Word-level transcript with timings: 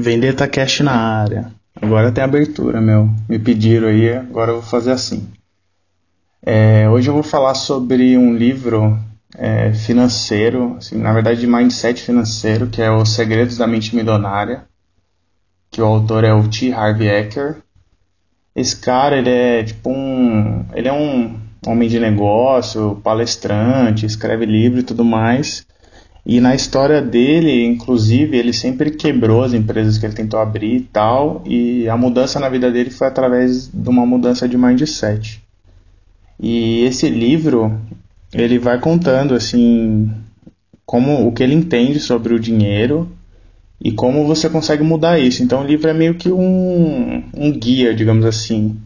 Vendetta 0.00 0.46
Cash 0.46 0.78
na 0.78 0.92
área. 0.92 1.50
Agora 1.74 2.12
tem 2.12 2.22
abertura, 2.22 2.80
meu. 2.80 3.10
Me 3.28 3.36
pediram 3.36 3.88
aí, 3.88 4.14
agora 4.14 4.52
eu 4.52 4.60
vou 4.60 4.70
fazer 4.70 4.92
assim. 4.92 5.26
É, 6.40 6.88
hoje 6.88 7.10
eu 7.10 7.14
vou 7.14 7.24
falar 7.24 7.56
sobre 7.56 8.16
um 8.16 8.32
livro 8.32 8.96
é, 9.36 9.72
financeiro, 9.72 10.76
assim, 10.78 10.98
na 10.98 11.12
verdade 11.12 11.40
de 11.40 11.48
mindset 11.48 12.00
financeiro, 12.00 12.68
que 12.68 12.80
é 12.80 12.88
Os 12.88 13.12
Segredos 13.12 13.58
da 13.58 13.66
Mente 13.66 13.96
Milionária, 13.96 14.62
que 15.68 15.82
o 15.82 15.86
autor 15.86 16.22
é 16.22 16.32
o 16.32 16.46
T. 16.46 16.72
Harvey 16.72 17.08
Eker. 17.08 17.56
Esse 18.54 18.76
cara, 18.76 19.18
ele 19.18 19.30
é 19.30 19.64
tipo 19.64 19.90
um... 19.90 20.64
ele 20.74 20.86
é 20.86 20.92
um 20.92 21.40
homem 21.66 21.88
de 21.88 21.98
negócio, 21.98 23.00
palestrante, 23.02 24.06
escreve 24.06 24.46
livro 24.46 24.78
e 24.78 24.84
tudo 24.84 25.04
mais. 25.04 25.66
E 26.28 26.42
na 26.42 26.54
história 26.54 27.00
dele, 27.00 27.64
inclusive, 27.64 28.36
ele 28.36 28.52
sempre 28.52 28.90
quebrou 28.90 29.42
as 29.42 29.54
empresas 29.54 29.96
que 29.96 30.04
ele 30.04 30.14
tentou 30.14 30.38
abrir 30.38 30.76
e 30.76 30.80
tal, 30.80 31.42
e 31.46 31.88
a 31.88 31.96
mudança 31.96 32.38
na 32.38 32.50
vida 32.50 32.70
dele 32.70 32.90
foi 32.90 33.06
através 33.06 33.66
de 33.66 33.88
uma 33.88 34.04
mudança 34.04 34.46
de 34.46 34.58
mindset. 34.58 35.42
E 36.38 36.82
esse 36.84 37.08
livro, 37.08 37.80
ele 38.30 38.58
vai 38.58 38.78
contando 38.78 39.32
assim 39.32 40.10
como 40.84 41.26
o 41.26 41.32
que 41.32 41.42
ele 41.42 41.54
entende 41.54 41.98
sobre 41.98 42.34
o 42.34 42.38
dinheiro 42.38 43.08
e 43.82 43.90
como 43.90 44.26
você 44.26 44.50
consegue 44.50 44.82
mudar 44.82 45.18
isso. 45.18 45.42
Então 45.42 45.62
o 45.62 45.66
livro 45.66 45.88
é 45.88 45.94
meio 45.94 46.14
que 46.14 46.30
um, 46.30 47.24
um 47.34 47.50
guia, 47.52 47.94
digamos 47.94 48.26
assim. 48.26 48.76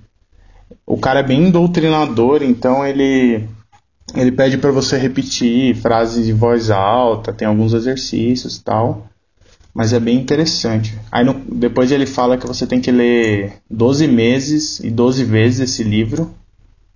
O 0.87 0.97
cara 0.97 1.19
é 1.19 1.25
bem 1.25 1.51
doutrinador, 1.51 2.41
então 2.45 2.87
ele 2.87 3.49
ele 4.15 4.33
pede 4.33 4.59
para 4.59 4.71
você 4.71 4.97
repetir 4.97 5.75
frases 5.77 6.27
de 6.27 6.33
voz 6.33 6.71
alta, 6.71 7.33
tem 7.33 7.47
alguns 7.47 7.73
exercícios 7.73 8.59
tal, 8.59 9.07
mas 9.75 9.93
é 9.93 10.01
bem 10.01 10.19
interessante. 10.19 10.99
Aí 11.11 11.25
no, 11.25 11.35
depois 11.35 11.91
ele 11.91 12.07
fala 12.07 12.37
que 12.37 12.47
você 12.47 12.67
tem 12.67 12.81
que 12.81 12.91
ler 12.91 13.55
12 13.71 14.07
meses 14.07 14.81
e 14.81 14.91
12 14.91 15.25
vezes 15.25 15.61
esse 15.61 15.83
livro 15.83 16.35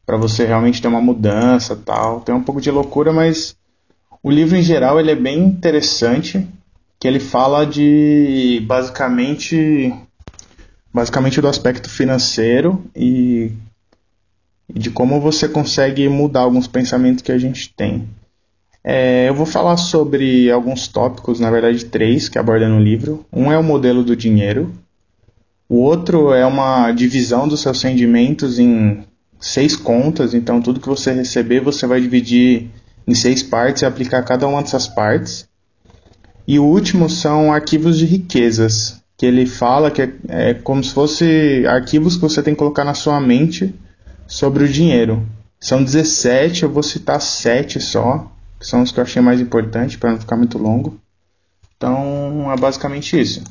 para 0.04 0.16
você 0.16 0.44
realmente 0.44 0.80
ter 0.80 0.88
uma 0.88 1.00
mudança 1.00 1.74
tal. 1.74 2.20
Tem 2.20 2.34
um 2.34 2.42
pouco 2.42 2.60
de 2.60 2.70
loucura, 2.70 3.12
mas 3.12 3.56
o 4.22 4.30
livro 4.30 4.56
em 4.56 4.62
geral 4.62 5.00
ele 5.00 5.10
é 5.10 5.16
bem 5.16 5.42
interessante, 5.44 6.46
que 7.00 7.08
ele 7.08 7.20
fala 7.20 7.64
de 7.64 8.62
basicamente 8.66 9.92
basicamente 10.92 11.42
do 11.42 11.48
aspecto 11.48 11.90
financeiro 11.90 12.82
e 12.94 13.52
e 14.74 14.78
de 14.78 14.90
como 14.90 15.20
você 15.20 15.48
consegue 15.48 16.08
mudar 16.08 16.40
alguns 16.40 16.66
pensamentos 16.66 17.22
que 17.22 17.32
a 17.32 17.38
gente 17.38 17.72
tem. 17.74 18.08
É, 18.82 19.28
eu 19.28 19.34
vou 19.34 19.46
falar 19.46 19.76
sobre 19.76 20.50
alguns 20.50 20.86
tópicos, 20.86 21.40
na 21.40 21.50
verdade 21.50 21.84
três, 21.86 22.28
que 22.28 22.38
aborda 22.38 22.68
no 22.68 22.80
livro. 22.80 23.26
Um 23.32 23.50
é 23.50 23.58
o 23.58 23.62
modelo 23.62 24.04
do 24.04 24.14
dinheiro, 24.14 24.72
o 25.68 25.78
outro 25.78 26.32
é 26.32 26.46
uma 26.46 26.92
divisão 26.92 27.48
dos 27.48 27.60
seus 27.60 27.82
rendimentos 27.82 28.58
em 28.58 29.02
seis 29.40 29.74
contas, 29.74 30.32
então 30.32 30.62
tudo 30.62 30.78
que 30.78 30.88
você 30.88 31.12
receber 31.12 31.60
você 31.60 31.86
vai 31.86 32.00
dividir 32.00 32.70
em 33.06 33.14
seis 33.14 33.42
partes 33.42 33.82
e 33.82 33.86
aplicar 33.86 34.22
cada 34.22 34.46
uma 34.46 34.62
dessas 34.62 34.86
partes. 34.86 35.48
E 36.46 36.60
o 36.60 36.64
último 36.64 37.10
são 37.10 37.52
arquivos 37.52 37.98
de 37.98 38.06
riquezas, 38.06 39.02
que 39.16 39.26
ele 39.26 39.44
fala 39.44 39.90
que 39.90 40.02
é, 40.02 40.12
é 40.28 40.54
como 40.54 40.84
se 40.84 40.94
fosse 40.94 41.64
arquivos 41.66 42.14
que 42.14 42.22
você 42.22 42.40
tem 42.40 42.54
que 42.54 42.58
colocar 42.58 42.84
na 42.84 42.94
sua 42.94 43.20
mente 43.20 43.74
sobre 44.26 44.64
o 44.64 44.68
dinheiro. 44.68 45.26
São 45.58 45.82
17, 45.82 46.62
eu 46.62 46.70
vou 46.70 46.82
citar 46.82 47.20
7 47.20 47.80
só, 47.80 48.30
que 48.58 48.66
são 48.66 48.82
os 48.82 48.92
que 48.92 49.00
eu 49.00 49.04
achei 49.04 49.22
mais 49.22 49.40
importantes 49.40 49.96
para 49.96 50.10
não 50.10 50.18
ficar 50.18 50.36
muito 50.36 50.58
longo. 50.58 50.98
Então 51.76 52.50
é 52.52 52.56
basicamente 52.56 53.18
isso. 53.18 53.42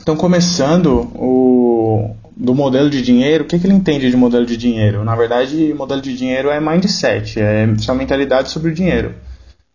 Então 0.00 0.16
começando 0.16 1.10
o 1.14 2.14
do 2.36 2.54
modelo 2.54 2.90
de 2.90 3.00
dinheiro, 3.00 3.44
o 3.44 3.46
que, 3.46 3.58
que 3.58 3.66
ele 3.66 3.74
entende 3.74 4.10
de 4.10 4.16
modelo 4.16 4.44
de 4.44 4.58
dinheiro? 4.58 5.02
Na 5.02 5.16
verdade, 5.16 5.72
modelo 5.72 6.02
de 6.02 6.14
dinheiro 6.14 6.50
é 6.50 6.60
mindset, 6.60 7.40
é 7.40 7.66
sua 7.78 7.94
mentalidade 7.94 8.50
sobre 8.50 8.70
o 8.70 8.74
dinheiro. 8.74 9.14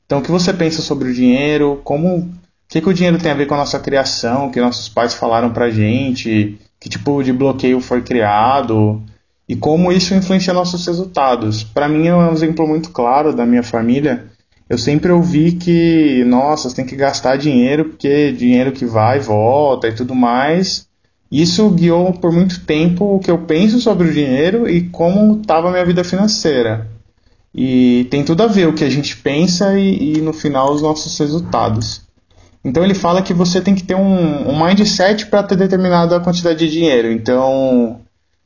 Então 0.05 0.19
o 0.19 0.21
que 0.21 0.29
você 0.29 0.53
pensa 0.53 0.81
sobre 0.81 1.09
o 1.09 1.13
dinheiro, 1.13 1.81
como 1.83 2.17
o 2.17 2.29
que, 2.69 2.79
que 2.79 2.89
o 2.89 2.93
dinheiro 2.93 3.17
tem 3.17 3.31
a 3.31 3.35
ver 3.35 3.47
com 3.47 3.55
a 3.55 3.57
nossa 3.57 3.79
criação, 3.79 4.51
que 4.51 4.61
nossos 4.61 4.87
pais 4.87 5.13
falaram 5.13 5.51
pra 5.51 5.71
gente, 5.71 6.59
que 6.79 6.87
tipo 6.87 7.23
de 7.23 7.33
bloqueio 7.33 7.81
foi 7.81 8.01
criado, 8.03 9.01
e 9.51 9.55
como 9.57 9.91
isso 9.91 10.13
influencia 10.13 10.53
nossos 10.53 10.87
resultados. 10.87 11.61
Para 11.61 11.89
mim 11.89 12.07
é 12.07 12.15
um 12.15 12.31
exemplo 12.31 12.65
muito 12.65 12.89
claro 12.89 13.35
da 13.35 13.45
minha 13.45 13.61
família. 13.61 14.27
Eu 14.69 14.77
sempre 14.77 15.11
ouvi 15.11 15.51
que, 15.51 16.23
nossa, 16.23 16.69
você 16.69 16.77
tem 16.77 16.85
que 16.85 16.95
gastar 16.95 17.35
dinheiro 17.35 17.89
porque 17.89 18.31
dinheiro 18.31 18.71
que 18.71 18.85
vai 18.85 19.17
e 19.17 19.19
volta 19.19 19.89
e 19.89 19.93
tudo 19.93 20.15
mais. 20.15 20.87
Isso 21.29 21.69
guiou 21.69 22.13
por 22.13 22.31
muito 22.31 22.61
tempo 22.61 23.03
o 23.15 23.19
que 23.19 23.29
eu 23.29 23.39
penso 23.39 23.81
sobre 23.81 24.07
o 24.07 24.13
dinheiro 24.13 24.69
e 24.69 24.87
como 24.87 25.41
estava 25.41 25.67
a 25.67 25.71
minha 25.71 25.85
vida 25.85 26.05
financeira. 26.05 26.87
E 27.53 28.07
tem 28.09 28.23
tudo 28.23 28.43
a 28.43 28.47
ver 28.47 28.69
o 28.69 28.73
que 28.73 28.85
a 28.85 28.89
gente 28.89 29.17
pensa 29.17 29.77
e, 29.77 30.13
e 30.13 30.21
no 30.21 30.31
final 30.31 30.73
os 30.73 30.81
nossos 30.81 31.19
resultados. 31.19 32.03
Então 32.63 32.85
ele 32.85 32.95
fala 32.95 33.21
que 33.21 33.33
você 33.33 33.59
tem 33.59 33.75
que 33.75 33.83
ter 33.83 33.95
um, 33.95 34.49
um 34.49 34.65
mindset 34.65 35.25
para 35.25 35.43
ter 35.43 35.57
determinada 35.57 36.21
quantidade 36.21 36.59
de 36.59 36.71
dinheiro. 36.71 37.11
Então 37.11 37.99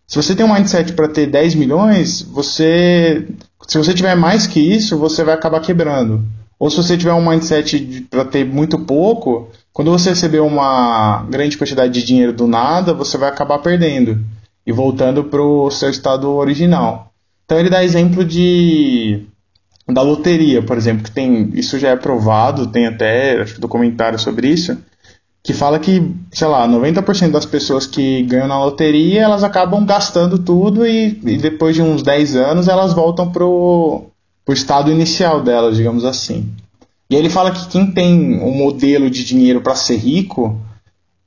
se 0.07 0.15
você 0.15 0.35
tem 0.35 0.45
um 0.45 0.53
mindset 0.53 0.93
para 0.93 1.07
ter 1.07 1.27
10 1.27 1.55
milhões, 1.55 2.21
você 2.21 3.27
se 3.67 3.77
você 3.77 3.93
tiver 3.93 4.15
mais 4.15 4.45
que 4.45 4.59
isso, 4.59 4.97
você 4.97 5.23
vai 5.23 5.33
acabar 5.33 5.59
quebrando. 5.59 6.23
Ou 6.59 6.69
se 6.69 6.77
você 6.77 6.97
tiver 6.97 7.13
um 7.13 7.27
mindset 7.27 8.07
para 8.09 8.23
ter 8.23 8.45
muito 8.45 8.77
pouco, 8.79 9.49
quando 9.73 9.91
você 9.91 10.09
receber 10.09 10.39
uma 10.39 11.25
grande 11.29 11.57
quantidade 11.57 11.91
de 11.91 12.05
dinheiro 12.05 12.31
do 12.31 12.47
nada, 12.47 12.93
você 12.93 13.17
vai 13.17 13.29
acabar 13.29 13.59
perdendo 13.59 14.23
e 14.65 14.71
voltando 14.71 15.23
para 15.23 15.41
o 15.41 15.69
seu 15.71 15.89
estado 15.89 16.31
original. 16.31 17.11
Então 17.43 17.59
ele 17.59 17.69
dá 17.69 17.83
exemplo 17.83 18.23
de 18.23 19.25
da 19.87 20.01
loteria, 20.01 20.63
por 20.63 20.77
exemplo, 20.77 21.03
que 21.03 21.11
tem 21.11 21.51
isso 21.53 21.77
já 21.77 21.89
é 21.89 21.95
provado, 21.95 22.67
tem 22.67 22.87
até 22.87 23.43
documentário 23.59 24.17
sobre 24.17 24.47
isso 24.47 24.77
que 25.45 25.53
fala 25.53 25.77
que, 25.77 26.11
sei 26.31 26.47
lá, 26.47 26.67
90% 26.67 27.29
das 27.29 27.45
pessoas 27.45 27.85
que 27.85 28.23
ganham 28.23 28.47
na 28.47 28.59
loteria, 28.59 29.21
elas 29.21 29.43
acabam 29.43 29.85
gastando 29.85 30.39
tudo 30.39 30.87
e, 30.87 31.19
e 31.23 31.37
depois 31.37 31.75
de 31.75 31.83
uns 31.83 32.01
10 32.01 32.35
anos 32.35 32.67
elas 32.67 32.93
voltam 32.93 33.31
pro, 33.31 34.05
pro 34.43 34.55
estado 34.55 34.91
inicial 34.91 35.43
delas, 35.43 35.77
digamos 35.77 36.03
assim. 36.03 36.51
E 37.07 37.15
ele 37.15 37.29
fala 37.29 37.51
que 37.51 37.67
quem 37.67 37.91
tem 37.91 38.41
um 38.41 38.57
modelo 38.57 39.07
de 39.07 39.23
dinheiro 39.23 39.61
para 39.61 39.75
ser 39.75 39.97
rico 39.97 40.59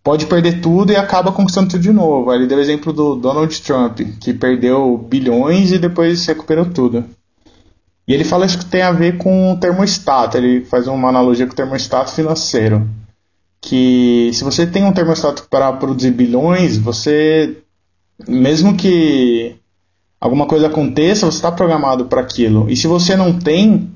pode 0.02 0.26
perder 0.26 0.60
tudo 0.60 0.90
e 0.90 0.96
acaba 0.96 1.30
conquistando 1.30 1.68
tudo 1.70 1.80
de 1.80 1.92
novo. 1.92 2.34
Ele 2.34 2.48
deu 2.48 2.58
o 2.58 2.60
exemplo 2.60 2.92
do 2.92 3.14
Donald 3.14 3.62
Trump, 3.62 4.00
que 4.18 4.34
perdeu 4.34 4.98
bilhões 4.98 5.70
e 5.70 5.78
depois 5.78 6.26
recuperou 6.26 6.64
tudo. 6.66 7.04
E 8.08 8.14
ele 8.14 8.24
fala 8.24 8.46
isso 8.46 8.58
que 8.58 8.66
tem 8.66 8.82
a 8.82 8.90
ver 8.90 9.16
com 9.16 9.52
o 9.52 9.60
termostato, 9.60 10.36
ele 10.36 10.64
faz 10.64 10.88
uma 10.88 11.08
analogia 11.08 11.46
com 11.46 11.52
o 11.52 11.56
termostato 11.56 12.10
financeiro 12.10 12.84
que 13.60 14.30
se 14.32 14.44
você 14.44 14.66
tem 14.66 14.84
um 14.84 14.92
termostato 14.92 15.46
para 15.50 15.72
produzir 15.72 16.10
bilhões, 16.10 16.76
você, 16.76 17.58
mesmo 18.26 18.76
que 18.76 19.56
alguma 20.20 20.46
coisa 20.46 20.66
aconteça, 20.66 21.26
você 21.26 21.36
está 21.36 21.52
programado 21.52 22.06
para 22.06 22.20
aquilo. 22.20 22.70
E 22.70 22.76
se 22.76 22.86
você 22.86 23.16
não 23.16 23.38
tem, 23.38 23.90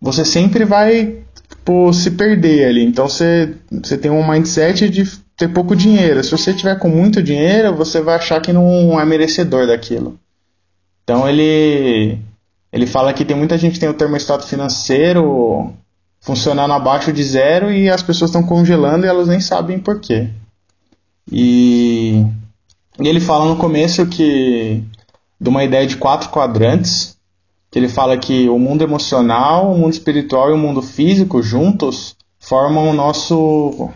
você 0.00 0.24
sempre 0.24 0.64
vai 0.64 1.22
tipo, 1.48 1.92
se 1.92 2.12
perder 2.12 2.68
ali. 2.68 2.84
Então 2.84 3.08
você, 3.08 3.54
você 3.70 3.96
tem 3.96 4.10
um 4.10 4.28
mindset 4.28 4.88
de 4.88 5.04
ter 5.36 5.48
pouco 5.48 5.76
dinheiro. 5.76 6.22
Se 6.22 6.30
você 6.30 6.52
tiver 6.52 6.78
com 6.78 6.88
muito 6.88 7.22
dinheiro, 7.22 7.74
você 7.74 8.00
vai 8.00 8.16
achar 8.16 8.40
que 8.40 8.52
não 8.52 9.00
é 9.00 9.04
merecedor 9.04 9.66
daquilo. 9.66 10.18
Então 11.04 11.28
ele 11.28 12.18
ele 12.72 12.86
fala 12.86 13.12
que 13.12 13.24
tem 13.24 13.36
muita 13.36 13.56
gente 13.56 13.74
que 13.74 13.80
tem 13.80 13.88
o 13.88 13.94
termostato 13.94 14.46
financeiro 14.46 15.72
funcionando 16.26 16.72
abaixo 16.72 17.12
de 17.12 17.22
zero 17.22 17.72
e 17.72 17.88
as 17.88 18.02
pessoas 18.02 18.30
estão 18.30 18.42
congelando 18.42 19.06
e 19.06 19.08
elas 19.08 19.28
nem 19.28 19.40
sabem 19.40 19.78
por 19.78 20.00
quê. 20.00 20.28
E, 21.30 22.26
e 22.98 23.08
ele 23.08 23.20
fala 23.20 23.46
no 23.46 23.54
começo 23.54 24.04
que 24.06 24.82
de 25.40 25.48
uma 25.48 25.62
ideia 25.62 25.86
de 25.86 25.96
quatro 25.96 26.28
quadrantes, 26.30 27.16
que 27.70 27.78
ele 27.78 27.88
fala 27.88 28.18
que 28.18 28.48
o 28.48 28.58
mundo 28.58 28.82
emocional, 28.82 29.72
o 29.72 29.78
mundo 29.78 29.92
espiritual 29.92 30.50
e 30.50 30.52
o 30.52 30.58
mundo 30.58 30.82
físico 30.82 31.40
juntos 31.40 32.16
formam 32.40 32.90
o 32.90 32.92
nosso 32.92 33.88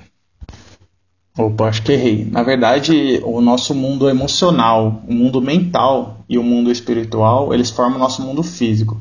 Opa, 1.37 1.69
acho 1.69 1.82
que 1.82 1.93
errei. 1.93 2.28
Na 2.31 2.44
verdade, 2.44 3.20
o 3.25 3.40
nosso 3.40 3.75
mundo 3.75 4.08
emocional, 4.08 5.02
o 5.08 5.12
mundo 5.12 5.43
mental 5.43 6.19
e 6.28 6.38
o 6.38 6.44
mundo 6.44 6.70
espiritual, 6.70 7.52
eles 7.52 7.70
formam 7.70 7.96
o 7.96 8.00
nosso 8.00 8.22
mundo 8.22 8.43
físico. 8.44 9.00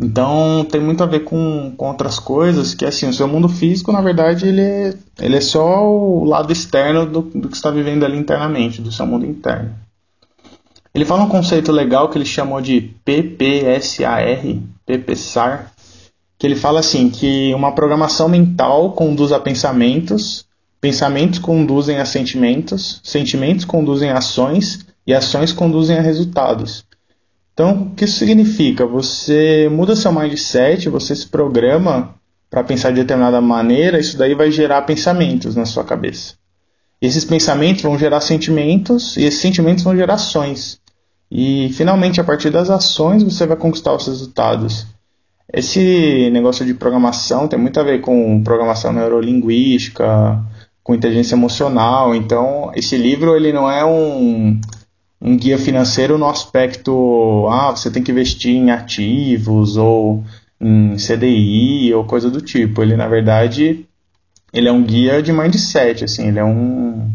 Então 0.00 0.64
tem 0.70 0.80
muito 0.80 1.02
a 1.02 1.06
ver 1.06 1.20
com, 1.20 1.74
com 1.76 1.88
outras 1.88 2.18
coisas, 2.18 2.72
que 2.72 2.84
assim, 2.84 3.08
o 3.08 3.12
seu 3.12 3.26
mundo 3.26 3.48
físico, 3.48 3.90
na 3.90 4.00
verdade, 4.00 4.46
ele 4.46 4.60
é, 4.60 4.94
ele 5.20 5.36
é 5.36 5.40
só 5.40 5.84
o 5.84 6.24
lado 6.24 6.52
externo 6.52 7.04
do, 7.04 7.22
do 7.22 7.48
que 7.48 7.56
está 7.56 7.70
vivendo 7.70 8.04
ali 8.04 8.16
internamente, 8.16 8.80
do 8.80 8.92
seu 8.92 9.06
mundo 9.06 9.26
interno. 9.26 9.74
Ele 10.94 11.04
fala 11.04 11.24
um 11.24 11.28
conceito 11.28 11.72
legal 11.72 12.08
que 12.08 12.16
ele 12.16 12.24
chamou 12.24 12.60
de 12.60 12.80
PPSAR, 13.04 14.22
PPSAR, 14.86 15.72
que 16.38 16.46
ele 16.46 16.56
fala 16.56 16.80
assim 16.80 17.10
que 17.10 17.52
uma 17.54 17.72
programação 17.72 18.28
mental 18.28 18.92
conduz 18.92 19.32
a 19.32 19.40
pensamentos, 19.40 20.48
Pensamentos 20.80 21.40
conduzem 21.40 21.98
a 21.98 22.04
sentimentos, 22.04 23.00
sentimentos 23.02 23.64
conduzem 23.64 24.10
a 24.10 24.18
ações 24.18 24.86
e 25.04 25.12
ações 25.12 25.52
conduzem 25.52 25.98
a 25.98 26.00
resultados. 26.00 26.84
Então, 27.58 27.72
o 27.72 27.90
que 27.96 28.04
isso 28.04 28.20
significa? 28.20 28.86
Você 28.86 29.68
muda 29.68 29.96
seu 29.96 30.12
mindset, 30.12 30.88
você 30.88 31.16
se 31.16 31.26
programa 31.26 32.14
para 32.48 32.62
pensar 32.62 32.90
de 32.90 33.00
determinada 33.00 33.40
maneira, 33.40 33.98
isso 33.98 34.16
daí 34.16 34.32
vai 34.32 34.48
gerar 34.48 34.82
pensamentos 34.82 35.56
na 35.56 35.64
sua 35.64 35.82
cabeça. 35.82 36.34
E 37.02 37.06
esses 37.08 37.24
pensamentos 37.24 37.82
vão 37.82 37.98
gerar 37.98 38.20
sentimentos 38.20 39.16
e 39.16 39.24
esses 39.24 39.40
sentimentos 39.40 39.82
vão 39.82 39.96
gerar 39.96 40.14
ações. 40.14 40.78
E 41.28 41.68
finalmente, 41.72 42.20
a 42.20 42.24
partir 42.24 42.50
das 42.50 42.70
ações, 42.70 43.24
você 43.24 43.44
vai 43.44 43.56
conquistar 43.56 43.92
os 43.92 44.06
resultados. 44.06 44.86
Esse 45.52 46.30
negócio 46.30 46.64
de 46.64 46.74
programação 46.74 47.48
tem 47.48 47.58
muito 47.58 47.80
a 47.80 47.82
ver 47.82 48.00
com 48.00 48.40
programação 48.44 48.92
neurolinguística, 48.92 50.40
com 50.80 50.94
inteligência 50.94 51.34
emocional. 51.34 52.14
Então, 52.14 52.70
esse 52.76 52.96
livro 52.96 53.34
ele 53.34 53.52
não 53.52 53.68
é 53.68 53.84
um, 53.84 54.60
um 55.20 55.36
guia 55.36 55.58
financeiro 55.58 56.16
no 56.16 56.28
aspecto, 56.28 57.46
ah, 57.50 57.70
você 57.70 57.90
tem 57.90 58.02
que 58.02 58.12
investir 58.12 58.54
em 58.54 58.70
ativos 58.70 59.76
ou 59.76 60.24
em 60.60 60.96
CDI 60.96 61.92
ou 61.94 62.04
coisa 62.04 62.30
do 62.30 62.40
tipo. 62.40 62.82
Ele, 62.82 62.96
na 62.96 63.08
verdade, 63.08 63.86
ele 64.52 64.68
é 64.68 64.72
um 64.72 64.82
guia 64.82 65.22
de 65.22 65.32
mindset, 65.32 66.04
assim, 66.04 66.28
ele 66.28 66.38
é 66.38 66.44
um 66.44 67.10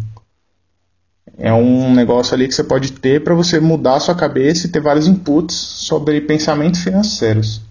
é 1.38 1.52
um 1.52 1.94
negócio 1.94 2.36
ali 2.36 2.48
que 2.48 2.54
você 2.54 2.64
pode 2.64 2.92
ter 2.92 3.24
para 3.24 3.34
você 3.34 3.60
mudar 3.60 3.96
a 3.96 4.00
sua 4.00 4.14
cabeça 4.14 4.68
e 4.68 4.70
ter 4.70 4.80
vários 4.80 5.08
inputs 5.08 5.56
sobre 5.56 6.22
pensamentos 6.22 6.84
financeiros. 6.84 7.62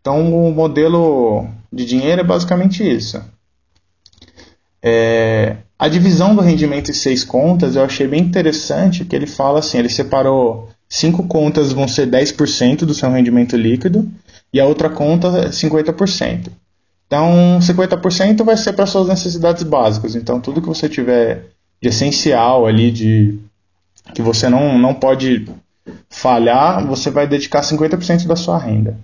Então, 0.00 0.34
o 0.34 0.52
modelo 0.52 1.46
de 1.72 1.84
dinheiro 1.84 2.22
é 2.22 2.24
basicamente 2.24 2.82
isso. 2.82 3.22
É, 4.82 5.58
a 5.82 5.88
divisão 5.88 6.32
do 6.32 6.40
rendimento 6.40 6.92
em 6.92 6.94
seis 6.94 7.24
contas 7.24 7.74
eu 7.74 7.82
achei 7.82 8.06
bem 8.06 8.20
interessante, 8.20 9.04
que 9.04 9.16
ele 9.16 9.26
fala 9.26 9.58
assim, 9.58 9.78
ele 9.78 9.88
separou 9.88 10.68
cinco 10.88 11.26
contas 11.26 11.72
vão 11.72 11.88
ser 11.88 12.08
10% 12.08 12.84
do 12.84 12.94
seu 12.94 13.10
rendimento 13.10 13.56
líquido 13.56 14.08
e 14.52 14.60
a 14.60 14.64
outra 14.64 14.88
conta 14.88 15.26
é 15.38 15.48
50%. 15.48 16.52
Então, 17.04 17.58
50% 17.58 18.44
vai 18.44 18.56
ser 18.56 18.74
para 18.74 18.86
suas 18.86 19.08
necessidades 19.08 19.64
básicas. 19.64 20.14
Então, 20.14 20.40
tudo 20.40 20.62
que 20.62 20.68
você 20.68 20.88
tiver 20.88 21.46
de 21.82 21.88
essencial 21.88 22.64
ali, 22.64 22.92
de 22.92 23.40
que 24.14 24.22
você 24.22 24.48
não, 24.48 24.78
não 24.78 24.94
pode 24.94 25.48
falhar, 26.08 26.86
você 26.86 27.10
vai 27.10 27.26
dedicar 27.26 27.62
50% 27.62 28.28
da 28.28 28.36
sua 28.36 28.56
renda. 28.56 28.96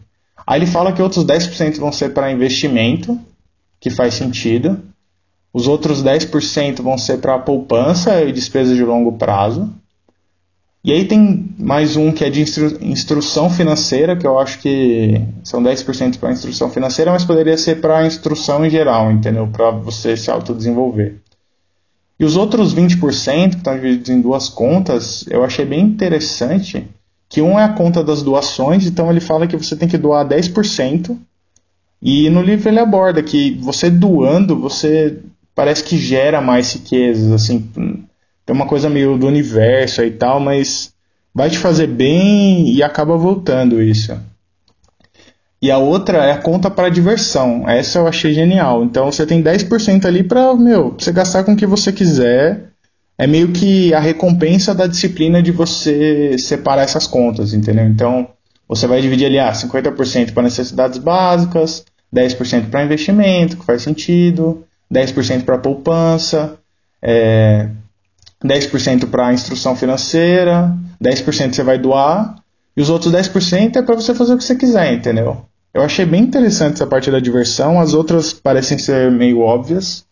Aí 0.46 0.60
ele 0.60 0.66
fala 0.70 0.92
que 0.92 1.02
outros 1.02 1.24
10% 1.24 1.80
vão 1.80 1.90
ser 1.90 2.14
para 2.14 2.30
investimento, 2.30 3.18
que 3.80 3.90
faz 3.90 4.14
sentido. 4.14 4.80
Os 5.52 5.66
outros 5.66 6.02
10% 6.02 6.82
vão 6.82 6.98
ser 6.98 7.18
para 7.18 7.38
poupança 7.38 8.22
e 8.22 8.32
despesas 8.32 8.76
de 8.76 8.84
longo 8.84 9.12
prazo. 9.12 9.72
E 10.84 10.92
aí 10.92 11.04
tem 11.06 11.54
mais 11.58 11.96
um 11.96 12.12
que 12.12 12.24
é 12.24 12.30
de 12.30 12.40
instru 12.40 12.78
instrução 12.80 13.50
financeira, 13.50 14.16
que 14.16 14.26
eu 14.26 14.38
acho 14.38 14.60
que 14.60 15.20
são 15.42 15.62
10% 15.62 16.18
para 16.18 16.32
instrução 16.32 16.70
financeira, 16.70 17.10
mas 17.10 17.24
poderia 17.24 17.58
ser 17.58 17.80
para 17.80 18.06
instrução 18.06 18.64
em 18.64 18.70
geral, 18.70 19.10
entendeu? 19.10 19.48
Para 19.48 19.70
você 19.70 20.16
se 20.16 20.30
autodesenvolver. 20.30 21.16
E 22.18 22.24
os 22.24 22.36
outros 22.36 22.74
20%, 22.74 23.50
que 23.50 23.56
estão 23.56 23.74
divididos 23.74 24.08
em 24.08 24.20
duas 24.20 24.48
contas, 24.48 25.24
eu 25.28 25.44
achei 25.44 25.64
bem 25.64 25.80
interessante, 25.80 26.88
que 27.28 27.42
um 27.42 27.58
é 27.58 27.64
a 27.64 27.72
conta 27.72 28.02
das 28.02 28.22
doações, 28.22 28.86
então 28.86 29.10
ele 29.10 29.20
fala 29.20 29.46
que 29.46 29.56
você 29.56 29.76
tem 29.76 29.88
que 29.88 29.98
doar 29.98 30.26
10%, 30.26 31.16
e 32.00 32.30
no 32.30 32.42
livro 32.42 32.68
ele 32.68 32.78
aborda 32.78 33.22
que 33.22 33.58
você 33.60 33.90
doando, 33.90 34.58
você 34.58 35.18
parece 35.58 35.82
que 35.82 35.98
gera 35.98 36.40
mais 36.40 36.72
riquezas, 36.72 37.32
assim, 37.32 37.68
tem 38.46 38.54
uma 38.54 38.64
coisa 38.64 38.88
meio 38.88 39.18
do 39.18 39.26
universo 39.26 40.04
e 40.04 40.10
tal, 40.12 40.38
mas 40.38 40.92
vai 41.34 41.50
te 41.50 41.58
fazer 41.58 41.88
bem 41.88 42.72
e 42.72 42.80
acaba 42.80 43.16
voltando 43.16 43.82
isso. 43.82 44.16
E 45.60 45.68
a 45.68 45.76
outra 45.78 46.18
é 46.18 46.30
a 46.30 46.38
conta 46.38 46.70
para 46.70 46.88
diversão. 46.88 47.68
Essa 47.68 47.98
eu 47.98 48.06
achei 48.06 48.32
genial. 48.32 48.84
Então 48.84 49.10
você 49.10 49.26
tem 49.26 49.42
10% 49.42 50.04
ali 50.04 50.22
para, 50.22 50.54
meu, 50.54 50.94
você 50.96 51.10
gastar 51.10 51.42
com 51.42 51.54
o 51.54 51.56
que 51.56 51.66
você 51.66 51.92
quiser. 51.92 52.70
É 53.18 53.26
meio 53.26 53.48
que 53.48 53.92
a 53.92 53.98
recompensa 53.98 54.72
da 54.72 54.86
disciplina 54.86 55.42
de 55.42 55.50
você 55.50 56.38
separar 56.38 56.82
essas 56.82 57.08
contas, 57.08 57.52
entendeu? 57.52 57.84
Então, 57.84 58.28
você 58.68 58.86
vai 58.86 59.00
dividir 59.00 59.26
ali 59.26 59.40
ah, 59.40 59.50
50% 59.50 60.32
para 60.32 60.44
necessidades 60.44 60.98
básicas, 60.98 61.84
10% 62.14 62.70
para 62.70 62.84
investimento, 62.84 63.56
que 63.56 63.64
faz 63.64 63.82
sentido, 63.82 64.64
10% 64.92 65.44
para 65.44 65.58
poupança, 65.58 66.58
é, 67.02 67.68
10% 68.44 69.06
para 69.08 69.32
instrução 69.32 69.76
financeira, 69.76 70.72
10% 71.02 71.54
você 71.54 71.62
vai 71.62 71.78
doar, 71.78 72.36
e 72.76 72.80
os 72.80 72.90
outros 72.90 73.12
10% 73.12 73.76
é 73.76 73.82
para 73.82 73.94
você 73.94 74.14
fazer 74.14 74.34
o 74.34 74.38
que 74.38 74.44
você 74.44 74.54
quiser, 74.54 74.92
entendeu? 74.92 75.44
Eu 75.74 75.82
achei 75.82 76.04
bem 76.04 76.22
interessante 76.22 76.74
essa 76.74 76.86
parte 76.86 77.10
da 77.10 77.20
diversão, 77.20 77.80
as 77.80 77.92
outras 77.92 78.32
parecem 78.32 78.78
ser 78.78 79.10
meio 79.10 79.40
óbvias, 79.40 80.04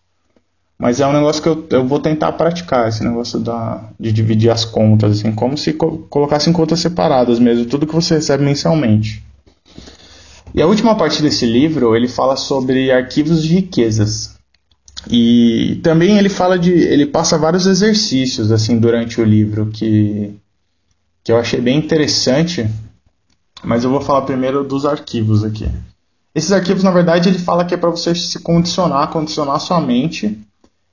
mas 0.78 1.00
é 1.00 1.06
um 1.06 1.12
negócio 1.12 1.42
que 1.42 1.48
eu, 1.48 1.66
eu 1.70 1.86
vou 1.86 1.98
tentar 1.98 2.32
praticar, 2.32 2.88
esse 2.88 3.02
negócio 3.02 3.38
da, 3.40 3.88
de 3.98 4.12
dividir 4.12 4.50
as 4.50 4.64
contas, 4.64 5.18
assim, 5.18 5.32
como 5.32 5.56
se 5.56 5.72
co 5.72 5.98
colocassem 6.10 6.52
contas 6.52 6.80
separadas 6.80 7.38
mesmo, 7.38 7.64
tudo 7.64 7.86
que 7.86 7.94
você 7.94 8.16
recebe 8.16 8.44
mensalmente. 8.44 9.24
E 10.54 10.60
a 10.60 10.66
última 10.66 10.94
parte 10.94 11.22
desse 11.22 11.46
livro, 11.46 11.96
ele 11.96 12.08
fala 12.08 12.36
sobre 12.36 12.90
arquivos 12.90 13.42
de 13.42 13.54
riquezas. 13.54 14.35
E 15.08 15.80
também 15.82 16.18
ele 16.18 16.28
fala 16.28 16.58
de. 16.58 16.72
ele 16.72 17.06
passa 17.06 17.38
vários 17.38 17.66
exercícios 17.66 18.50
assim 18.50 18.78
durante 18.78 19.20
o 19.20 19.24
livro 19.24 19.66
que, 19.66 20.34
que 21.22 21.30
eu 21.30 21.36
achei 21.36 21.60
bem 21.60 21.78
interessante. 21.78 22.68
Mas 23.62 23.84
eu 23.84 23.90
vou 23.90 24.00
falar 24.00 24.22
primeiro 24.22 24.62
dos 24.64 24.84
arquivos 24.84 25.42
aqui. 25.44 25.68
Esses 26.34 26.52
arquivos, 26.52 26.82
na 26.82 26.90
verdade, 26.90 27.28
ele 27.28 27.38
fala 27.38 27.64
que 27.64 27.72
é 27.72 27.76
para 27.78 27.88
você 27.88 28.14
se 28.14 28.38
condicionar, 28.40 29.08
condicionar 29.10 29.58
sua 29.58 29.80
mente 29.80 30.38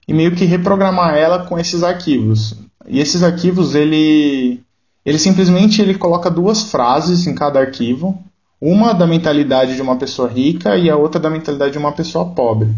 e 0.07 0.13
meio 0.13 0.35
que 0.35 0.45
reprogramar 0.45 1.15
ela 1.15 1.45
com 1.45 1.59
esses 1.59 1.83
arquivos. 1.83 2.55
E 2.87 2.99
esses 2.99 3.23
arquivos, 3.23 3.75
ele, 3.75 4.61
ele 5.05 5.19
simplesmente 5.19 5.81
ele 5.81 5.95
coloca 5.95 6.31
duas 6.31 6.63
frases 6.63 7.27
em 7.27 7.35
cada 7.35 7.59
arquivo, 7.59 8.17
uma 8.59 8.93
da 8.93 9.05
mentalidade 9.05 9.75
de 9.75 9.81
uma 9.81 9.97
pessoa 9.97 10.29
rica 10.29 10.77
e 10.77 10.89
a 10.89 10.95
outra 10.95 11.19
da 11.19 11.29
mentalidade 11.29 11.73
de 11.73 11.77
uma 11.77 11.91
pessoa 11.91 12.29
pobre. 12.29 12.69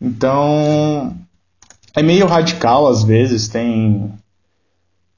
Então, 0.00 1.14
é 1.94 2.02
meio 2.02 2.26
radical 2.26 2.86
às 2.86 3.02
vezes, 3.02 3.48
tem 3.48 4.12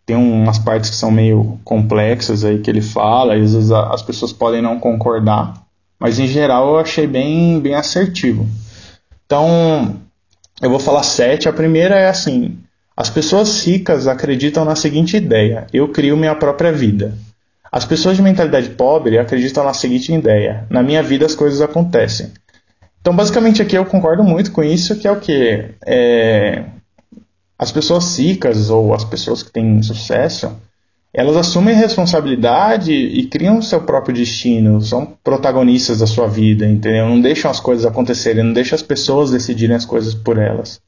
tem 0.05 0.17
umas 0.17 0.59
partes 0.59 0.91
que 0.91 0.97
são 0.97 1.11
meio 1.11 1.61
complexas 1.65 2.45
aí 2.45 2.59
que 2.59 2.69
ele 2.69 2.83
fala, 2.83 3.37
e 3.37 3.43
às 3.43 3.53
vezes 3.55 3.71
as 3.71 4.03
pessoas 4.03 4.33
podem 4.33 4.61
não 4.61 4.81
concordar, 4.81 5.55
mas 5.99 6.19
em 6.19 6.27
geral 6.27 6.71
eu 6.71 6.79
achei 6.79 7.07
bem, 7.07 7.61
bem 7.61 7.75
assertivo. 7.75 8.47
Então, 9.25 9.97
eu 10.61 10.69
vou 10.69 10.81
falar 10.81 11.05
sete. 11.05 11.49
A 11.49 11.53
primeira 11.53 11.95
é 11.95 12.09
assim: 12.09 12.59
as 12.97 13.09
pessoas 13.09 13.65
ricas 13.65 14.07
acreditam 14.07 14.65
na 14.65 14.75
seguinte 14.75 15.17
ideia: 15.17 15.67
eu 15.73 15.89
crio 15.89 16.17
minha 16.17 16.35
própria 16.35 16.73
vida. 16.73 17.17
As 17.71 17.85
pessoas 17.85 18.17
de 18.17 18.23
mentalidade 18.23 18.71
pobre 18.71 19.19
acreditam 19.19 19.65
na 19.65 19.73
seguinte 19.73 20.13
ideia: 20.13 20.67
na 20.69 20.83
minha 20.83 21.03
vida 21.03 21.25
as 21.25 21.35
coisas 21.35 21.61
acontecem. 21.61 22.33
Então, 23.03 23.15
basicamente, 23.15 23.61
aqui 23.61 23.77
eu 23.77 23.85
concordo 23.85 24.23
muito 24.23 24.53
com 24.53 24.63
isso, 24.63 24.97
que 24.97 25.09
é 25.09 25.11
o 25.11 25.19
que? 25.19 25.75
É, 25.85 26.65
as 27.59 27.73
pessoas 27.73 28.17
ricas 28.17 28.71
ou 28.71 28.95
as 28.95 29.05
pessoas 29.05 29.43
que 29.43 29.51
têm 29.51 29.83
sucesso, 29.83 30.57
elas 31.13 31.37
assumem 31.37 31.75
responsabilidade 31.75 32.93
e 32.93 33.27
criam 33.27 33.59
o 33.59 33.63
seu 33.63 33.83
próprio 33.83 34.15
destino, 34.15 34.81
são 34.81 35.19
protagonistas 35.23 35.99
da 35.99 36.07
sua 36.07 36.29
vida, 36.29 36.65
entendeu? 36.65 37.09
Não 37.09 37.21
deixam 37.21 37.51
as 37.51 37.59
coisas 37.59 37.85
acontecerem, 37.85 38.45
não 38.45 38.53
deixam 38.53 38.77
as 38.77 38.83
pessoas 38.83 39.33
decidirem 39.33 39.75
as 39.75 39.85
coisas 39.85 40.15
por 40.15 40.39
elas. 40.39 40.81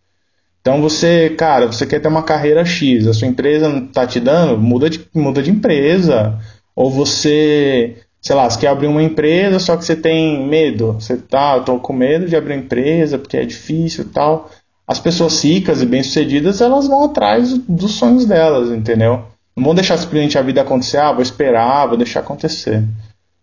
Então 0.60 0.80
você, 0.80 1.30
cara, 1.36 1.66
você 1.66 1.84
quer 1.84 2.00
ter 2.00 2.08
uma 2.08 2.22
carreira 2.22 2.64
X, 2.64 3.08
a 3.08 3.12
sua 3.12 3.28
empresa 3.28 3.68
não 3.68 3.84
está 3.84 4.06
te 4.06 4.20
dando, 4.20 4.56
muda 4.56 4.88
de, 4.88 5.04
muda 5.12 5.42
de 5.42 5.50
empresa. 5.50 6.38
Ou 6.74 6.90
você 6.90 8.03
sei 8.24 8.34
lá, 8.34 8.48
você 8.48 8.58
quer 8.58 8.68
abrir 8.68 8.86
uma 8.86 9.02
empresa, 9.02 9.58
só 9.58 9.76
que 9.76 9.84
você 9.84 9.94
tem 9.94 10.48
medo. 10.48 10.94
Você 10.94 11.18
tá, 11.18 11.56
eu 11.58 11.64
tô 11.64 11.78
com 11.78 11.92
medo 11.92 12.26
de 12.26 12.34
abrir 12.34 12.56
empresa 12.56 13.18
porque 13.18 13.36
é 13.36 13.44
difícil 13.44 14.04
e 14.04 14.08
tal. 14.08 14.50
As 14.88 14.98
pessoas 14.98 15.44
ricas 15.44 15.82
e 15.82 15.86
bem-sucedidas, 15.86 16.62
elas 16.62 16.88
vão 16.88 17.04
atrás 17.04 17.52
dos 17.58 17.92
sonhos 17.92 18.24
delas, 18.24 18.70
entendeu? 18.70 19.24
Não 19.54 19.62
vão 19.62 19.74
deixar 19.74 19.98
simplesmente 19.98 20.38
a 20.38 20.42
vida 20.42 20.62
acontecer, 20.62 20.96
ah, 20.96 21.12
vou 21.12 21.20
esperar, 21.20 21.86
vou 21.86 21.98
deixar 21.98 22.20
acontecer. 22.20 22.82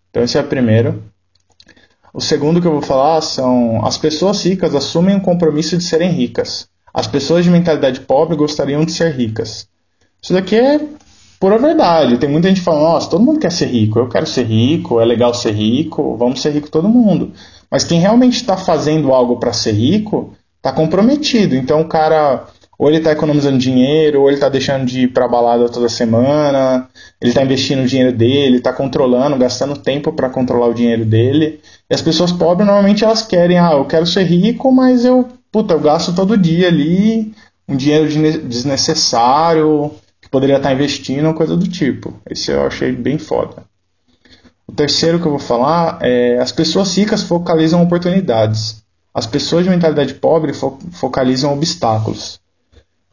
Então 0.10 0.24
esse 0.24 0.38
é 0.38 0.42
o 0.42 0.48
primeiro. 0.48 1.04
O 2.12 2.20
segundo 2.20 2.60
que 2.60 2.66
eu 2.68 2.74
vou 2.74 2.82
falar 2.82 3.22
são 3.22 3.86
as 3.86 4.00
pessoas 4.00 4.44
ricas 4.44 4.74
assumem 4.74 5.16
o 5.16 5.22
compromisso 5.22 5.78
de 5.78 5.84
serem 5.84 6.10
ricas. 6.10 6.68
As 6.92 7.06
pessoas 7.06 7.46
de 7.46 7.52
mentalidade 7.52 8.02
pobre 8.02 8.36
gostariam 8.36 8.84
de 8.84 8.92
ser 8.92 9.12
ricas. 9.12 9.68
Isso 10.22 10.34
daqui 10.34 10.56
é 10.56 10.80
pura 11.42 11.58
verdade. 11.58 12.20
Tem 12.20 12.30
muita 12.30 12.48
gente 12.48 12.62
falando, 12.62 12.84
nossa, 12.84 13.10
todo 13.10 13.26
mundo 13.26 13.40
quer 13.40 13.52
ser 13.52 13.66
rico, 13.66 13.98
eu 13.98 14.08
quero 14.08 14.28
ser 14.28 14.44
rico, 14.44 15.02
é 15.02 15.06
legal 15.06 15.34
ser 15.34 15.52
rico, 15.52 16.16
vamos 16.16 16.40
ser 16.40 16.52
rico 16.52 16.70
todo 16.70 16.88
mundo. 16.88 17.34
Mas 17.70 17.84
quem 17.84 18.00
realmente 18.00 18.36
está 18.36 18.56
fazendo 18.56 19.12
algo 19.12 19.38
para 19.38 19.52
ser 19.52 19.72
rico 19.72 20.36
tá 20.62 20.72
comprometido. 20.72 21.56
Então 21.56 21.82
o 21.82 21.88
cara 21.88 22.46
ou 22.78 22.88
ele 22.88 22.98
está 22.98 23.12
economizando 23.12 23.60
dinheiro, 23.60 24.22
ou 24.22 24.28
ele 24.28 24.38
está 24.38 24.50
deixando 24.50 24.86
de 24.86 25.02
ir 25.02 25.08
para 25.10 25.28
balada 25.28 25.70
toda 25.70 25.88
semana, 25.88 26.88
ele 27.22 27.30
está 27.30 27.44
investindo 27.44 27.84
o 27.84 27.88
dinheiro 27.88 28.12
dele, 28.12 28.58
está 28.58 28.74
controlando, 28.74 29.38
gastando 29.38 29.78
tempo 29.78 30.12
para 30.12 30.32
controlar 30.32 30.68
o 30.68 30.74
dinheiro 30.74 31.06
dele. 31.06 31.60
E 31.88 31.94
as 31.94 32.02
pessoas 32.02 32.32
pobres 32.32 32.66
normalmente 32.66 33.04
elas 33.04 33.22
querem, 33.22 33.60
ah, 33.60 33.74
eu 33.74 33.86
quero 33.86 34.08
ser 34.08 34.24
rico, 34.24 34.72
mas 34.72 35.06
eu, 35.06 35.28
puta, 35.52 35.76
eu 35.76 35.80
gasto 35.80 36.14
todo 36.16 36.38
dia 36.38 36.70
ali 36.70 37.32
um 37.70 37.76
dinheiro 37.76 38.08
desnecessário 38.48 39.92
poderia 40.32 40.58
estar 40.58 40.74
investindo, 40.74 41.34
coisa 41.34 41.56
do 41.56 41.68
tipo. 41.68 42.14
Esse 42.28 42.52
eu 42.52 42.66
achei 42.66 42.94
bem 42.94 43.18
foda. 43.18 43.64
O 44.66 44.72
terceiro 44.72 45.20
que 45.20 45.26
eu 45.26 45.32
vou 45.32 45.40
falar 45.40 46.00
é 46.02 46.40
as 46.40 46.54
pessoas 46.54 46.96
ricas 46.98 47.22
focalizam 47.22 47.84
oportunidades. 47.84 48.82
As 49.14 49.28
pessoas 49.28 49.66
de 49.66 49.70
mentalidade 49.70 50.14
pobre 50.14 50.54
fo 50.54 50.80
focalizam 50.94 51.54
obstáculos. 51.54 52.40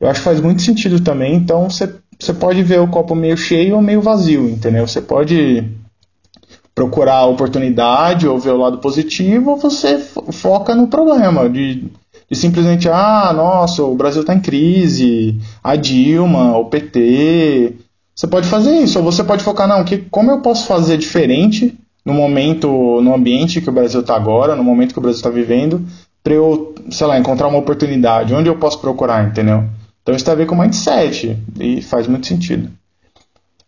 Eu 0.00 0.08
acho 0.08 0.20
que 0.20 0.24
faz 0.24 0.40
muito 0.40 0.62
sentido 0.62 1.00
também. 1.00 1.34
Então 1.34 1.68
você 1.68 2.32
pode 2.38 2.62
ver 2.62 2.80
o 2.80 2.88
copo 2.88 3.16
meio 3.16 3.36
cheio 3.36 3.74
ou 3.74 3.82
meio 3.82 4.00
vazio, 4.00 4.48
entendeu? 4.48 4.86
Você 4.86 5.02
pode 5.02 5.68
procurar 6.72 7.16
a 7.16 7.26
oportunidade 7.26 8.28
ou 8.28 8.38
ver 8.38 8.52
o 8.52 8.56
lado 8.56 8.78
positivo, 8.78 9.50
ou 9.50 9.56
você 9.56 9.98
foca 9.98 10.76
no 10.76 10.86
problema 10.86 11.50
de, 11.50 11.90
de 12.30 12.36
simplesmente, 12.36 12.88
ah, 12.88 13.32
nossa, 13.34 13.82
o 13.82 13.94
Brasil 13.94 14.20
está 14.20 14.34
em 14.34 14.40
crise, 14.40 15.40
a 15.62 15.76
Dilma, 15.76 16.56
o 16.58 16.66
PT. 16.66 17.74
Você 18.14 18.26
pode 18.26 18.46
fazer 18.46 18.78
isso, 18.80 18.98
ou 18.98 19.04
você 19.04 19.24
pode 19.24 19.42
focar, 19.42 19.66
não, 19.66 19.84
que, 19.84 19.98
como 19.98 20.30
eu 20.30 20.40
posso 20.40 20.66
fazer 20.66 20.98
diferente 20.98 21.78
no 22.04 22.12
momento, 22.12 23.00
no 23.00 23.14
ambiente 23.14 23.60
que 23.60 23.68
o 23.68 23.72
Brasil 23.72 24.00
está 24.00 24.16
agora, 24.16 24.56
no 24.56 24.64
momento 24.64 24.92
que 24.92 24.98
o 24.98 25.02
Brasil 25.02 25.18
está 25.18 25.30
vivendo, 25.30 25.86
para 26.22 26.34
eu, 26.34 26.74
sei 26.90 27.06
lá, 27.06 27.18
encontrar 27.18 27.48
uma 27.48 27.58
oportunidade, 27.58 28.34
onde 28.34 28.48
eu 28.48 28.56
posso 28.56 28.80
procurar, 28.80 29.26
entendeu? 29.26 29.64
Então 30.02 30.14
isso 30.14 30.24
tem 30.24 30.32
a 30.32 30.36
ver 30.36 30.46
com 30.46 30.56
mindset 30.56 31.38
e 31.60 31.82
faz 31.82 32.06
muito 32.06 32.26
sentido. 32.26 32.70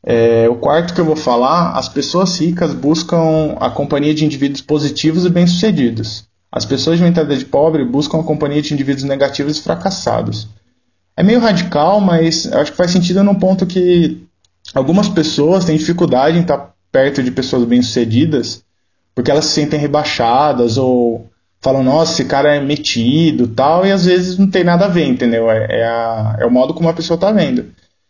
É, 0.03 0.49
o 0.49 0.57
quarto 0.57 0.95
que 0.95 1.01
eu 1.01 1.05
vou 1.05 1.17
falar, 1.17 1.73
as 1.73 1.89
pessoas 1.89 2.39
ricas 2.39 2.73
buscam 2.73 3.57
a 3.61 3.71
companhia 3.71 4.15
de 4.15 4.25
indivíduos 4.25 4.63
positivos 4.63 5.27
e 5.27 5.31
bem-sucedidos. 5.31 6.30
As 6.53 6.65
pessoas 6.65 6.99
de 6.99 7.05
mentalidade 7.05 7.45
pobre 7.45 7.85
buscam 7.85 8.21
a 8.21 8.25
companhia 8.25 8.61
de 8.63 8.75
indivíduos 8.75 9.05
negativos 9.05 9.59
e 9.59 9.63
fracassados. 9.63 10.49
É 11.17 11.23
meio 11.23 11.41
radical, 11.41 12.01
mas 12.01 12.51
acho 12.53 12.73
que 12.73 12.77
faz 12.77 12.91
sentido 12.91 13.23
num 13.23 13.35
ponto 13.35 13.67
que 13.67 14.27
algumas 14.75 15.09
pessoas 15.09 15.65
têm 15.65 15.77
dificuldade 15.77 16.39
em 16.39 16.43
estar 16.43 16.75
perto 16.91 17.23
de 17.23 17.31
pessoas 17.31 17.65
bem-sucedidas 17.65 18.65
porque 19.15 19.31
elas 19.31 19.47
se 19.47 19.53
sentem 19.53 19.79
rebaixadas 19.79 20.79
ou 20.79 21.29
falam, 21.61 21.83
nossa, 21.83 22.13
esse 22.13 22.25
cara 22.25 22.55
é 22.55 22.61
metido 22.61 23.49
tal, 23.49 23.87
e 23.87 23.93
às 23.93 24.07
vezes 24.07 24.39
não 24.39 24.49
tem 24.49 24.65
nada 24.65 24.87
a 24.87 24.89
ver, 24.89 25.07
entendeu? 25.07 25.51
É, 25.51 25.67
é, 25.81 25.85
a, 25.85 26.37
é 26.41 26.47
o 26.47 26.51
modo 26.51 26.73
como 26.73 26.89
a 26.89 26.95
pessoa 26.95 27.17
está 27.17 27.31
vendo. 27.31 27.67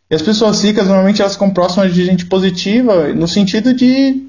E 0.08 0.14
as 0.14 0.22
pessoas 0.22 0.62
ricas, 0.62 0.86
normalmente, 0.86 1.20
elas 1.20 1.32
ficam 1.32 1.50
próximas 1.50 1.92
de 1.92 2.04
gente 2.04 2.26
positiva, 2.26 3.08
no 3.08 3.26
sentido 3.26 3.74
de 3.74 4.28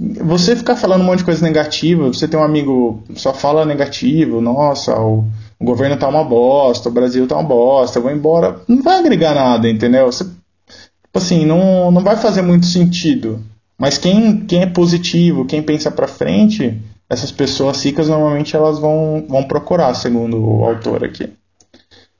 você 0.00 0.56
ficar 0.56 0.76
falando 0.76 1.02
um 1.02 1.04
monte 1.04 1.18
de 1.18 1.24
coisa 1.24 1.44
negativa, 1.44 2.06
você 2.06 2.26
tem 2.26 2.40
um 2.40 2.42
amigo 2.42 3.02
só 3.14 3.34
fala 3.34 3.66
negativo, 3.66 4.40
nossa, 4.40 4.98
o, 4.98 5.26
o 5.58 5.64
governo 5.64 5.98
tá 5.98 6.08
uma 6.08 6.24
bosta, 6.24 6.88
o 6.88 6.92
Brasil 6.92 7.26
tá 7.26 7.36
uma 7.36 7.44
bosta, 7.44 7.98
eu 7.98 8.02
vou 8.02 8.10
embora, 8.10 8.62
não 8.66 8.82
vai 8.82 8.98
agregar 8.98 9.34
nada, 9.34 9.68
entendeu? 9.68 10.06
Você, 10.06 10.24
tipo 10.24 11.16
assim, 11.16 11.44
não, 11.44 11.90
não 11.90 12.02
vai 12.02 12.16
fazer 12.16 12.40
muito 12.40 12.64
sentido. 12.64 13.40
Mas 13.78 13.98
quem, 13.98 14.40
quem 14.40 14.62
é 14.62 14.66
positivo, 14.66 15.44
quem 15.44 15.62
pensa 15.62 15.90
para 15.90 16.08
frente, 16.08 16.80
essas 17.08 17.30
pessoas 17.30 17.82
ricas 17.84 18.08
normalmente 18.08 18.56
elas 18.56 18.78
vão, 18.78 19.26
vão 19.28 19.42
procurar, 19.42 19.92
segundo 19.94 20.38
o 20.42 20.64
autor 20.64 21.04
aqui. 21.04 21.30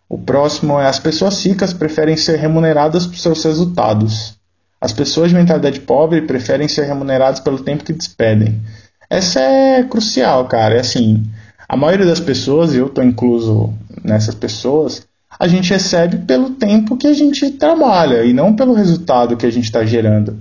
O 0.06 0.18
próximo 0.18 0.78
é 0.78 0.86
as 0.86 0.98
pessoas 0.98 1.42
ricas 1.46 1.72
preferem 1.72 2.16
ser 2.16 2.36
remuneradas 2.36 3.06
por 3.06 3.16
seus 3.16 3.42
resultados. 3.42 4.39
As 4.80 4.92
pessoas 4.92 5.30
de 5.30 5.36
mentalidade 5.36 5.80
pobre 5.80 6.22
preferem 6.22 6.66
ser 6.66 6.84
remuneradas 6.84 7.40
pelo 7.40 7.62
tempo 7.62 7.84
que 7.84 7.92
despedem. 7.92 8.60
Essa 9.08 9.40
é 9.40 9.82
crucial, 9.82 10.46
cara. 10.46 10.76
É 10.76 10.80
assim, 10.80 11.24
a 11.68 11.76
maioria 11.76 12.06
das 12.06 12.20
pessoas, 12.20 12.74
eu 12.74 12.86
estou 12.86 13.04
incluso 13.04 13.72
nessas 14.02 14.34
pessoas, 14.34 15.06
a 15.38 15.46
gente 15.46 15.70
recebe 15.70 16.18
pelo 16.18 16.50
tempo 16.50 16.96
que 16.96 17.06
a 17.06 17.12
gente 17.12 17.50
trabalha 17.50 18.24
e 18.24 18.32
não 18.32 18.54
pelo 18.54 18.72
resultado 18.72 19.36
que 19.36 19.46
a 19.46 19.50
gente 19.50 19.64
está 19.64 19.84
gerando. 19.84 20.38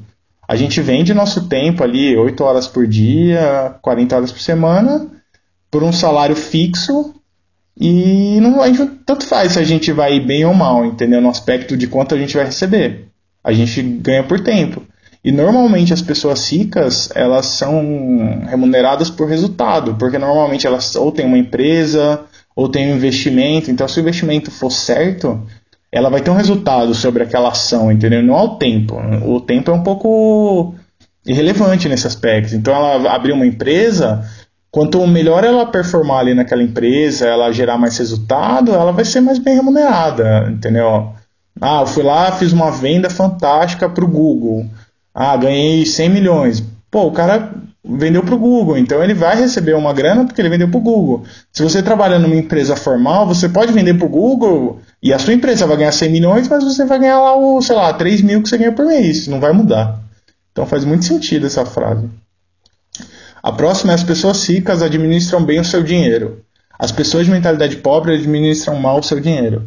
A 0.47 0.55
gente 0.55 0.81
vende 0.81 1.13
nosso 1.13 1.47
tempo 1.47 1.83
ali, 1.83 2.17
8 2.17 2.43
horas 2.43 2.67
por 2.67 2.87
dia, 2.87 3.75
40 3.81 4.15
horas 4.15 4.31
por 4.31 4.41
semana, 4.41 5.07
por 5.69 5.83
um 5.83 5.93
salário 5.93 6.35
fixo 6.35 7.13
e 7.79 8.39
não, 8.41 8.61
a 8.61 8.67
gente, 8.67 8.85
tanto 9.05 9.25
faz 9.25 9.53
se 9.53 9.59
a 9.59 9.63
gente 9.63 9.91
vai 9.91 10.19
bem 10.19 10.43
ou 10.45 10.53
mal, 10.53 10.85
entendeu? 10.85 11.21
No 11.21 11.29
aspecto 11.29 11.77
de 11.77 11.87
quanto 11.87 12.13
a 12.13 12.17
gente 12.17 12.35
vai 12.35 12.45
receber. 12.45 13.07
A 13.43 13.53
gente 13.53 13.81
ganha 13.81 14.23
por 14.23 14.39
tempo. 14.39 14.83
E 15.23 15.31
normalmente 15.31 15.93
as 15.93 16.01
pessoas 16.01 16.49
ricas, 16.49 17.09
elas 17.13 17.45
são 17.45 18.43
remuneradas 18.47 19.09
por 19.09 19.27
resultado, 19.27 19.95
porque 19.95 20.17
normalmente 20.17 20.65
elas 20.65 20.95
ou 20.95 21.11
têm 21.11 21.25
uma 21.25 21.37
empresa, 21.37 22.21
ou 22.55 22.69
têm 22.69 22.91
um 22.91 22.95
investimento. 22.95 23.69
Então, 23.69 23.87
se 23.87 23.99
o 23.99 24.01
investimento 24.01 24.49
for 24.49 24.71
certo, 24.71 25.41
ela 25.91 26.09
vai 26.09 26.21
ter 26.21 26.29
um 26.29 26.35
resultado 26.35 26.93
sobre 26.93 27.23
aquela 27.23 27.49
ação, 27.49 27.91
entendeu? 27.91 28.21
Não 28.23 28.37
é 28.37 28.43
o 28.43 28.55
tempo. 28.57 28.95
O 29.25 29.41
tempo 29.41 29.71
é 29.71 29.73
um 29.73 29.83
pouco 29.83 30.75
irrelevante 31.25 31.89
nesse 31.89 32.07
aspecto. 32.07 32.55
Então, 32.55 32.73
ela 32.73 33.13
abrir 33.13 33.33
uma 33.33 33.45
empresa, 33.45 34.23
quanto 34.71 35.05
melhor 35.07 35.43
ela 35.43 35.65
performar 35.65 36.19
ali 36.19 36.33
naquela 36.33 36.63
empresa, 36.63 37.27
ela 37.27 37.51
gerar 37.51 37.77
mais 37.77 37.97
resultado, 37.97 38.73
ela 38.73 38.91
vai 38.91 39.05
ser 39.05 39.21
mais 39.21 39.39
bem 39.39 39.55
remunerada, 39.55 40.49
entendeu? 40.49 41.13
Ah, 41.61 41.81
eu 41.81 41.87
fui 41.87 42.03
lá, 42.03 42.31
fiz 42.31 42.53
uma 42.53 42.71
venda 42.71 43.09
fantástica 43.09 43.89
para 43.89 44.05
o 44.05 44.07
Google. 44.07 44.65
Ah, 45.13 45.35
ganhei 45.35 45.85
100 45.85 46.09
milhões. 46.09 46.63
Pô, 46.89 47.05
o 47.07 47.11
cara 47.11 47.53
vendeu 47.83 48.23
para 48.23 48.35
o 48.35 48.39
Google, 48.39 48.77
então 48.77 49.03
ele 49.03 49.13
vai 49.13 49.35
receber 49.35 49.73
uma 49.73 49.93
grana 49.93 50.25
porque 50.25 50.41
ele 50.41 50.49
vendeu 50.49 50.69
para 50.69 50.77
o 50.77 50.81
Google. 50.81 51.23
Se 51.51 51.63
você 51.63 51.81
trabalha 51.81 52.19
numa 52.19 52.35
empresa 52.35 52.75
formal, 52.75 53.27
você 53.27 53.49
pode 53.49 53.71
vender 53.71 53.95
para 53.95 54.05
o 54.05 54.09
Google 54.09 54.79
e 55.01 55.13
a 55.13 55.19
sua 55.19 55.33
empresa 55.33 55.65
vai 55.65 55.77
ganhar 55.77 55.91
100 55.91 56.11
milhões, 56.11 56.47
mas 56.47 56.63
você 56.63 56.85
vai 56.85 56.99
ganhar 56.99 57.19
lá, 57.19 57.35
o, 57.35 57.61
sei 57.61 57.75
lá, 57.75 57.91
3 57.93 58.21
mil 58.21 58.41
que 58.41 58.49
você 58.49 58.57
ganha 58.57 58.71
por 58.71 58.85
mês. 58.85 59.27
Não 59.27 59.39
vai 59.39 59.51
mudar. 59.53 59.99
Então 60.51 60.65
faz 60.65 60.83
muito 60.83 61.05
sentido 61.05 61.47
essa 61.47 61.65
frase. 61.65 62.07
A 63.41 63.51
próxima 63.51 63.93
é 63.93 63.95
as 63.95 64.03
pessoas 64.03 64.45
ricas 64.47 64.81
administram 64.81 65.43
bem 65.43 65.59
o 65.59 65.65
seu 65.65 65.81
dinheiro. 65.81 66.43
As 66.77 66.91
pessoas 66.91 67.25
de 67.25 67.31
mentalidade 67.31 67.77
pobre 67.77 68.13
administram 68.13 68.75
mal 68.75 68.99
o 68.99 69.03
seu 69.03 69.19
dinheiro. 69.19 69.63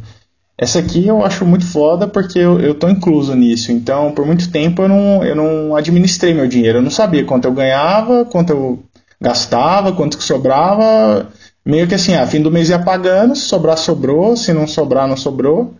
Essa 0.56 0.78
aqui 0.78 1.06
eu 1.06 1.24
acho 1.24 1.44
muito 1.44 1.66
foda 1.66 2.06
porque 2.06 2.38
eu, 2.38 2.60
eu 2.60 2.74
tô 2.74 2.88
incluso 2.88 3.34
nisso. 3.34 3.72
Então, 3.72 4.12
por 4.12 4.24
muito 4.26 4.50
tempo 4.50 4.82
eu 4.82 4.88
não, 4.88 5.24
eu 5.24 5.34
não 5.34 5.74
administrei 5.76 6.34
meu 6.34 6.46
dinheiro. 6.46 6.78
Eu 6.78 6.82
não 6.82 6.90
sabia 6.90 7.24
quanto 7.24 7.46
eu 7.46 7.52
ganhava, 7.52 8.24
quanto 8.24 8.50
eu 8.50 8.82
gastava, 9.20 9.92
quanto 9.92 10.18
que 10.18 10.24
sobrava. 10.24 11.28
Meio 11.64 11.86
que 11.86 11.94
assim, 11.94 12.14
a 12.14 12.26
fim 12.26 12.42
do 12.42 12.50
mês 12.50 12.68
ia 12.70 12.78
pagando, 12.78 13.36
se 13.36 13.42
sobrar, 13.42 13.78
sobrou, 13.78 14.36
se 14.36 14.52
não 14.52 14.66
sobrar, 14.66 15.08
não 15.08 15.16
sobrou. 15.16 15.74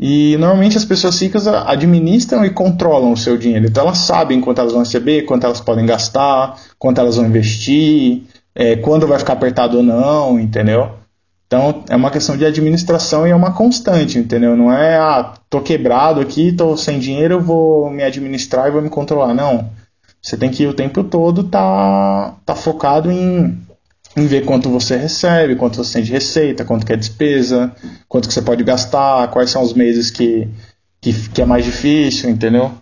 E 0.00 0.36
normalmente 0.38 0.76
as 0.76 0.84
pessoas 0.84 1.20
ricas 1.20 1.46
administram 1.46 2.44
e 2.44 2.50
controlam 2.50 3.12
o 3.12 3.16
seu 3.16 3.36
dinheiro. 3.36 3.66
Então 3.66 3.84
elas 3.84 3.98
sabem 3.98 4.40
quanto 4.40 4.60
elas 4.60 4.72
vão 4.72 4.82
receber, 4.82 5.22
quanto 5.22 5.44
elas 5.44 5.60
podem 5.60 5.84
gastar, 5.84 6.56
quanto 6.78 7.00
elas 7.00 7.16
vão 7.16 7.26
investir, 7.26 8.22
é, 8.54 8.76
quando 8.76 9.06
vai 9.06 9.18
ficar 9.18 9.34
apertado 9.34 9.78
ou 9.78 9.82
não, 9.82 10.38
entendeu? 10.38 10.97
Então 11.48 11.82
é 11.88 11.96
uma 11.96 12.10
questão 12.10 12.36
de 12.36 12.44
administração 12.44 13.26
e 13.26 13.30
é 13.30 13.34
uma 13.34 13.52
constante, 13.52 14.18
entendeu? 14.18 14.54
Não 14.54 14.70
é, 14.70 14.98
ah, 14.98 15.32
tô 15.48 15.62
quebrado 15.62 16.20
aqui, 16.20 16.52
tô 16.52 16.76
sem 16.76 16.98
dinheiro, 16.98 17.40
vou 17.40 17.90
me 17.90 18.02
administrar 18.02 18.68
e 18.68 18.70
vou 18.70 18.82
me 18.82 18.90
controlar. 18.90 19.32
Não. 19.32 19.70
Você 20.20 20.36
tem 20.36 20.50
que 20.50 20.62
ir 20.64 20.66
o 20.66 20.74
tempo 20.74 21.02
todo 21.02 21.44
tá, 21.44 22.36
tá 22.44 22.54
focado 22.54 23.10
em, 23.10 23.58
em 24.14 24.26
ver 24.26 24.44
quanto 24.44 24.68
você 24.68 24.96
recebe, 24.98 25.56
quanto 25.56 25.76
você 25.76 25.94
tem 25.94 26.02
de 26.02 26.12
receita, 26.12 26.66
quanto 26.66 26.84
que 26.84 26.92
é 26.92 26.96
despesa, 26.96 27.74
quanto 28.06 28.28
que 28.28 28.34
você 28.34 28.42
pode 28.42 28.62
gastar, 28.62 29.28
quais 29.28 29.48
são 29.48 29.62
os 29.62 29.72
meses 29.72 30.10
que, 30.10 30.46
que, 31.00 31.30
que 31.30 31.40
é 31.40 31.46
mais 31.46 31.64
difícil, 31.64 32.28
entendeu? 32.28 32.74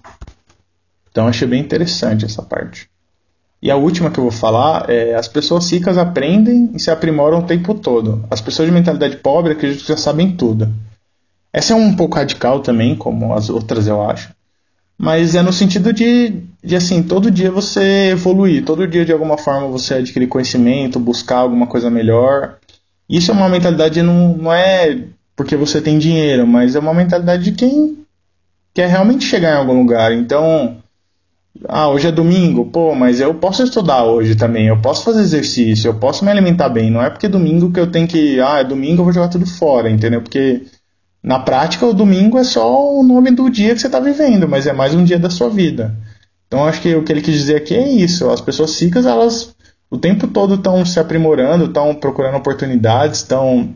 Então 1.09 1.29
achei 1.29 1.47
bem 1.47 1.61
interessante 1.61 2.25
essa 2.25 2.43
parte. 2.43 2.91
E 3.63 3.71
a 3.71 3.77
última 3.77 4.11
que 4.11 4.19
eu 4.19 4.25
vou 4.25 4.31
falar 4.31 4.89
é 4.91 5.15
as 5.15 5.29
pessoas 5.29 5.71
ricas 5.71 5.97
aprendem 5.97 6.71
e 6.75 6.81
se 6.81 6.91
aprimoram 6.91 7.39
o 7.39 7.47
tempo 7.47 7.75
todo. 7.75 8.25
As 8.31 8.41
pessoas 8.41 8.69
de 8.69 8.75
mentalidade 8.75 9.17
pobre 9.17 9.53
acreditam 9.53 9.83
que 9.83 9.93
já 9.93 9.97
sabem 9.97 10.37
tudo. 10.37 10.73
Essa 11.53 11.73
é 11.73 11.77
um 11.77 11.97
pouco 11.97 12.17
radical 12.17 12.61
também, 12.61 12.95
como 12.95 13.33
as 13.33 13.49
outras 13.49 13.87
eu 13.87 14.03
acho. 14.03 14.31
Mas 14.99 15.35
é 15.35 15.43
no 15.43 15.53
sentido 15.53 15.93
de, 15.93 16.43
de 16.63 16.77
assim, 16.77 17.03
todo 17.03 17.31
dia 17.31 17.51
você 17.51 18.11
evoluir, 18.11 18.65
todo 18.65 18.87
dia 18.87 19.05
de 19.05 19.13
alguma 19.13 19.37
forma 19.37 19.69
você 19.69 19.95
adquirir 19.95 20.27
conhecimento, 20.27 21.01
buscar 21.01 21.39
alguma 21.39 21.67
coisa 21.67 21.91
melhor. 21.91 22.57
Isso 23.09 23.31
é 23.31 23.35
uma 23.35 23.49
mentalidade 23.49 24.03
não, 24.03 24.37
não 24.37 24.53
é 24.53 24.99
porque 25.35 25.55
você 25.55 25.81
tem 25.81 25.99
dinheiro, 25.99 26.47
mas 26.47 26.75
é 26.75 26.79
uma 26.79 26.95
mentalidade 26.95 27.45
de 27.45 27.53
quem 27.53 27.99
quer 28.73 28.89
realmente 28.89 29.25
chegar 29.25 29.55
em 29.55 29.59
algum 29.59 29.79
lugar. 29.79 30.13
Então, 30.13 30.79
ah, 31.69 31.89
hoje 31.89 32.07
é 32.09 32.13
domingo, 32.13 32.67
pô, 32.67 32.95
mas 32.95 33.21
eu 33.21 33.35
posso 33.35 33.63
estudar 33.63 34.05
hoje 34.05 34.35
também, 34.35 34.67
eu 34.67 34.81
posso 34.81 35.05
fazer 35.05 35.21
exercício, 35.21 35.89
eu 35.89 35.95
posso 35.95 36.25
me 36.25 36.31
alimentar 36.31 36.69
bem. 36.69 36.91
Não 36.91 37.03
é 37.03 37.11
porque 37.11 37.27
é 37.27 37.29
domingo 37.29 37.71
que 37.73 37.81
eu 37.81 37.91
tenho 37.91 38.07
que, 38.07 38.41
ah, 38.41 38.61
é 38.61 38.65
domingo 38.65 39.01
eu 39.01 39.05
vou 39.05 39.13
jogar 39.13 39.29
tudo 39.29 39.47
fora, 39.47 39.91
entendeu? 39.91 40.23
Porque 40.23 40.63
na 41.23 41.39
prática 41.39 41.87
o 41.87 41.95
domingo 41.95 42.39
é 42.39 42.45
só 42.45 42.95
o 42.95 43.03
nome 43.03 43.31
do 43.31 43.51
dia 43.51 43.75
que 43.75 43.81
você 43.81 43.87
está 43.87 44.01
vivendo, 44.01 44.49
mas 44.49 44.67
é 44.67 44.73
mais 44.73 44.95
um 44.95 45.05
dia 45.05 45.19
da 45.19 45.31
sua 45.31 45.49
vida. 45.49 45.95
Então 46.47 46.65
acho 46.65 46.81
que 46.81 46.95
o 46.95 47.03
que 47.03 47.13
ele 47.13 47.23
quis 47.23 47.35
dizer 47.35 47.57
aqui 47.57 47.75
é 47.75 47.89
isso. 47.89 48.31
As 48.31 48.41
pessoas 48.41 48.81
ricas, 48.81 49.07
elas 49.07 49.55
o 49.91 49.99
tempo 49.99 50.27
todo 50.27 50.55
estão 50.55 50.85
se 50.85 50.99
aprimorando, 50.99 51.67
estão 51.67 51.95
procurando 51.95 52.37
oportunidades, 52.37 53.21
estão 53.21 53.75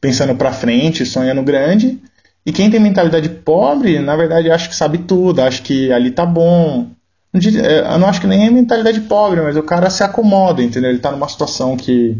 pensando 0.00 0.34
para 0.34 0.52
frente, 0.52 1.04
sonhando 1.04 1.42
grande. 1.42 2.00
E 2.48 2.52
quem 2.52 2.70
tem 2.70 2.80
mentalidade 2.80 3.28
pobre, 3.28 3.98
na 3.98 4.16
verdade, 4.16 4.50
acha 4.50 4.70
que 4.70 4.74
sabe 4.74 4.96
tudo, 4.96 5.42
acha 5.42 5.62
que 5.62 5.92
ali 5.92 6.10
tá 6.10 6.24
bom. 6.24 6.86
É, 7.34 7.92
eu 7.92 7.98
não 7.98 8.08
acho 8.08 8.22
que 8.22 8.26
nem 8.26 8.46
é 8.46 8.50
mentalidade 8.50 9.02
pobre, 9.02 9.42
mas 9.42 9.54
o 9.54 9.62
cara 9.62 9.90
se 9.90 10.02
acomoda, 10.02 10.62
entendeu? 10.62 10.88
Ele 10.88 10.98
tá 10.98 11.12
numa 11.12 11.28
situação 11.28 11.76
que 11.76 12.16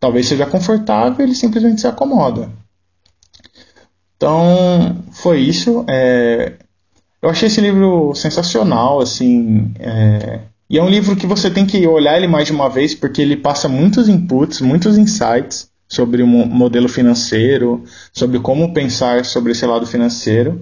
talvez 0.00 0.28
seja 0.28 0.46
confortável, 0.46 1.22
ele 1.22 1.34
simplesmente 1.34 1.82
se 1.82 1.86
acomoda. 1.86 2.48
Então, 4.16 4.96
foi 5.12 5.40
isso. 5.40 5.84
É, 5.86 6.54
eu 7.20 7.28
achei 7.28 7.48
esse 7.48 7.60
livro 7.60 8.14
sensacional, 8.14 9.02
assim. 9.02 9.74
É, 9.78 10.40
e 10.70 10.78
é 10.78 10.82
um 10.82 10.88
livro 10.88 11.14
que 11.16 11.26
você 11.26 11.50
tem 11.50 11.66
que 11.66 11.86
olhar 11.86 12.16
ele 12.16 12.26
mais 12.26 12.46
de 12.46 12.52
uma 12.54 12.70
vez, 12.70 12.94
porque 12.94 13.20
ele 13.20 13.36
passa 13.36 13.68
muitos 13.68 14.08
inputs, 14.08 14.62
muitos 14.62 14.96
insights 14.96 15.68
sobre 15.88 16.22
o 16.22 16.26
modelo 16.26 16.88
financeiro, 16.88 17.84
sobre 18.12 18.38
como 18.40 18.72
pensar 18.72 19.24
sobre 19.24 19.52
esse 19.52 19.64
lado 19.64 19.86
financeiro. 19.86 20.60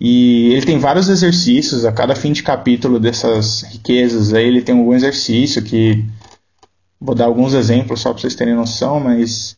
E 0.00 0.52
ele 0.52 0.66
tem 0.66 0.78
vários 0.78 1.08
exercícios, 1.08 1.84
a 1.84 1.92
cada 1.92 2.14
fim 2.14 2.32
de 2.32 2.42
capítulo 2.42 2.98
dessas 2.98 3.62
riquezas, 3.62 4.32
aí 4.32 4.46
ele 4.46 4.62
tem 4.62 4.76
algum 4.76 4.94
exercício 4.94 5.62
que 5.62 6.04
vou 7.00 7.14
dar 7.14 7.26
alguns 7.26 7.54
exemplos 7.54 8.00
só 8.00 8.12
para 8.12 8.20
vocês 8.20 8.34
terem 8.34 8.54
noção, 8.54 9.00
mas 9.00 9.56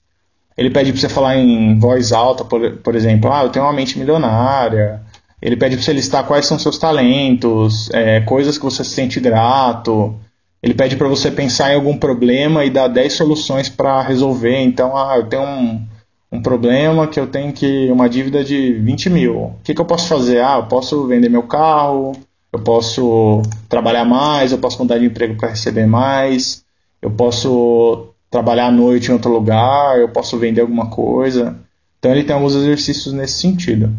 ele 0.56 0.70
pede 0.70 0.92
para 0.92 1.00
você 1.00 1.08
falar 1.08 1.36
em 1.36 1.78
voz 1.78 2.12
alta, 2.12 2.44
por, 2.44 2.78
por 2.78 2.94
exemplo, 2.94 3.32
ah, 3.32 3.44
eu 3.44 3.50
tenho 3.50 3.64
uma 3.64 3.72
mente 3.72 3.98
milionária. 3.98 5.00
Ele 5.40 5.56
pede 5.56 5.76
para 5.76 5.84
você 5.84 5.92
listar 5.92 6.24
quais 6.24 6.46
são 6.46 6.58
seus 6.58 6.78
talentos, 6.78 7.90
é, 7.90 8.20
coisas 8.20 8.56
que 8.56 8.64
você 8.64 8.84
se 8.84 8.90
sente 8.90 9.18
grato. 9.18 10.14
Ele 10.62 10.74
pede 10.74 10.96
para 10.96 11.08
você 11.08 11.30
pensar 11.30 11.72
em 11.72 11.74
algum 11.74 11.96
problema 11.96 12.64
e 12.64 12.70
dar 12.70 12.86
10 12.86 13.12
soluções 13.14 13.68
para 13.68 14.00
resolver. 14.00 14.60
Então, 14.60 14.96
ah, 14.96 15.16
eu 15.16 15.26
tenho 15.26 15.42
um, 15.42 15.84
um 16.30 16.40
problema 16.40 17.08
que 17.08 17.18
eu 17.18 17.26
tenho 17.26 17.52
que 17.52 17.90
uma 17.90 18.08
dívida 18.08 18.44
de 18.44 18.74
20 18.74 19.10
mil. 19.10 19.36
O 19.36 19.56
que, 19.64 19.74
que 19.74 19.80
eu 19.80 19.84
posso 19.84 20.06
fazer? 20.06 20.40
Ah, 20.40 20.58
eu 20.58 20.66
posso 20.66 21.06
vender 21.08 21.28
meu 21.28 21.42
carro, 21.42 22.12
eu 22.52 22.60
posso 22.60 23.42
trabalhar 23.68 24.04
mais, 24.04 24.52
eu 24.52 24.58
posso 24.58 24.78
mudar 24.78 24.98
de 24.98 25.06
emprego 25.06 25.34
para 25.34 25.48
receber 25.48 25.86
mais, 25.86 26.64
eu 27.00 27.10
posso 27.10 28.08
trabalhar 28.30 28.66
à 28.66 28.70
noite 28.70 29.08
em 29.08 29.14
outro 29.14 29.32
lugar, 29.32 29.98
eu 29.98 30.08
posso 30.10 30.38
vender 30.38 30.60
alguma 30.60 30.86
coisa. 30.86 31.58
Então 31.98 32.12
ele 32.12 32.24
tem 32.24 32.34
alguns 32.34 32.54
exercícios 32.54 33.12
nesse 33.12 33.40
sentido. 33.40 33.92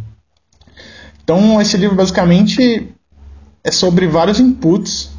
Então 1.24 1.62
esse 1.62 1.76
livro 1.76 1.96
basicamente 1.96 2.90
é 3.64 3.72
sobre 3.72 4.08
vários 4.08 4.40
inputs 4.40 5.12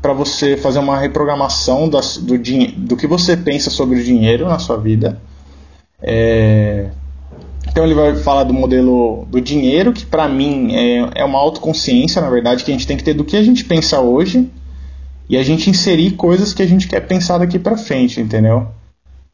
para 0.00 0.12
você 0.12 0.56
fazer 0.56 0.78
uma 0.78 0.98
reprogramação 0.98 1.88
das, 1.88 2.16
do, 2.18 2.34
do 2.76 2.96
que 2.96 3.06
você 3.06 3.36
pensa 3.36 3.70
sobre 3.70 3.98
o 4.00 4.04
dinheiro 4.04 4.48
na 4.48 4.58
sua 4.58 4.76
vida. 4.76 5.20
É, 6.00 6.90
então 7.68 7.84
ele 7.84 7.94
vai 7.94 8.16
falar 8.16 8.44
do 8.44 8.54
modelo 8.54 9.26
do 9.28 9.40
dinheiro, 9.40 9.92
que 9.92 10.06
para 10.06 10.28
mim 10.28 10.74
é, 10.74 11.22
é 11.22 11.24
uma 11.24 11.38
autoconsciência, 11.38 12.20
na 12.20 12.30
verdade, 12.30 12.64
que 12.64 12.70
a 12.70 12.74
gente 12.74 12.86
tem 12.86 12.96
que 12.96 13.04
ter 13.04 13.14
do 13.14 13.24
que 13.24 13.36
a 13.36 13.42
gente 13.42 13.64
pensa 13.64 14.00
hoje 14.00 14.50
e 15.28 15.36
a 15.36 15.42
gente 15.42 15.68
inserir 15.68 16.12
coisas 16.12 16.54
que 16.54 16.62
a 16.62 16.66
gente 16.66 16.88
quer 16.88 17.00
pensar 17.00 17.38
daqui 17.38 17.58
para 17.58 17.76
frente, 17.76 18.20
entendeu? 18.20 18.68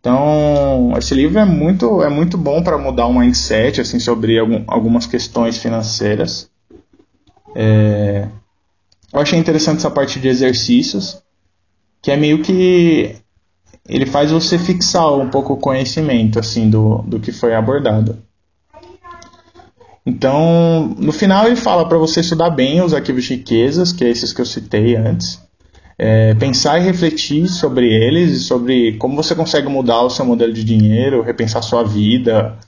Então, 0.00 0.92
esse 0.98 1.14
livro 1.14 1.38
é 1.38 1.44
muito, 1.46 2.02
é 2.02 2.10
muito 2.10 2.36
bom 2.36 2.62
para 2.62 2.76
mudar 2.76 3.06
o 3.06 3.14
mindset 3.18 3.80
assim, 3.80 3.98
sobre 3.98 4.38
algum, 4.38 4.62
algumas 4.66 5.06
questões 5.06 5.56
financeiras. 5.56 6.50
É, 7.54 7.93
eu 9.14 9.20
achei 9.20 9.38
interessante 9.38 9.78
essa 9.78 9.90
parte 9.90 10.18
de 10.18 10.26
exercícios, 10.26 11.22
que 12.02 12.10
é 12.10 12.16
meio 12.16 12.42
que 12.42 13.14
ele 13.88 14.06
faz 14.06 14.32
você 14.32 14.58
fixar 14.58 15.12
um 15.14 15.30
pouco 15.30 15.52
o 15.52 15.56
conhecimento 15.56 16.38
assim 16.38 16.68
do, 16.68 16.98
do 17.02 17.20
que 17.20 17.30
foi 17.30 17.54
abordado. 17.54 18.18
Então, 20.04 20.94
no 20.98 21.12
final 21.12 21.46
ele 21.46 21.56
fala 21.56 21.88
para 21.88 21.96
você 21.96 22.20
estudar 22.20 22.50
bem 22.50 22.82
os 22.82 22.92
arquivos 22.92 23.24
de 23.24 23.36
riquezas, 23.36 23.92
que 23.92 24.04
é 24.04 24.10
esses 24.10 24.32
que 24.32 24.40
eu 24.40 24.46
citei 24.46 24.96
antes, 24.96 25.40
é, 25.96 26.34
pensar 26.34 26.78
e 26.80 26.84
refletir 26.84 27.48
sobre 27.48 27.86
eles 27.90 28.32
e 28.32 28.40
sobre 28.40 28.96
como 28.96 29.14
você 29.14 29.34
consegue 29.34 29.68
mudar 29.68 30.02
o 30.02 30.10
seu 30.10 30.26
modelo 30.26 30.52
de 30.52 30.64
dinheiro, 30.64 31.22
repensar 31.22 31.62
sua 31.62 31.84
vida, 31.84 32.58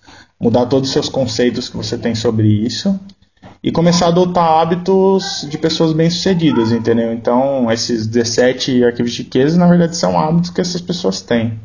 mudar 0.41 0.67
todos 0.67 0.89
os 0.89 0.93
seus 0.93 1.09
conceitos 1.09 1.69
que 1.69 1.77
você 1.77 1.99
tem 1.99 2.15
sobre 2.15 2.47
isso 2.47 2.99
e 3.67 3.73
começar 3.73 4.07
a 4.07 4.09
adotar 4.11 4.49
hábitos 4.49 5.45
de 5.51 5.59
pessoas 5.59 5.93
bem-sucedidas, 5.93 6.71
entendeu? 6.71 7.13
Então, 7.13 7.69
esses 7.73 8.07
17 8.07 8.85
arquivos 8.85 9.11
de 9.11 9.25
riqueza, 9.25 9.59
na 9.59 9.67
verdade, 9.67 9.97
são 9.97 10.17
hábitos 10.17 10.51
que 10.51 10.61
essas 10.61 10.81
pessoas 10.81 11.21
têm. 11.21 11.59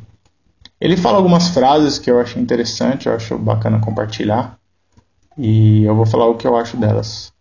Ele 0.80 0.98
fala 0.98 1.18
algumas 1.18 1.50
frases 1.50 2.00
que 2.00 2.10
eu 2.10 2.20
achei 2.20 2.42
interessante, 2.42 3.06
eu 3.06 3.14
acho 3.14 3.38
bacana 3.38 3.80
compartilhar, 3.80 4.58
e 5.38 5.84
eu 5.84 5.96
vou 5.96 6.08
falar 6.08 6.26
o 6.26 6.34
que 6.34 6.48
eu 6.48 6.56
acho 6.56 6.76
delas. 6.76 7.32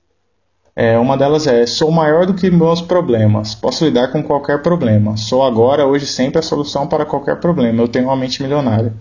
É, 0.77 0.99
uma 0.99 1.17
delas 1.17 1.47
é: 1.47 1.65
Sou 1.65 1.91
maior 1.91 2.27
do 2.27 2.35
que 2.35 2.51
meus 2.51 2.83
problemas, 2.83 3.55
posso 3.55 3.87
lidar 3.87 4.09
com 4.09 4.23
qualquer 4.23 4.61
problema. 4.61 5.17
Sou 5.17 5.43
agora, 5.43 5.87
hoje, 5.87 6.07
sempre 6.07 6.39
a 6.39 6.43
solução 6.43 6.87
para 6.87 7.07
qualquer 7.07 7.41
problema. 7.41 7.83
Eu 7.83 7.89
tenho 7.89 8.09
uma 8.09 8.17
mente 8.17 8.43
milionária. 8.43 8.93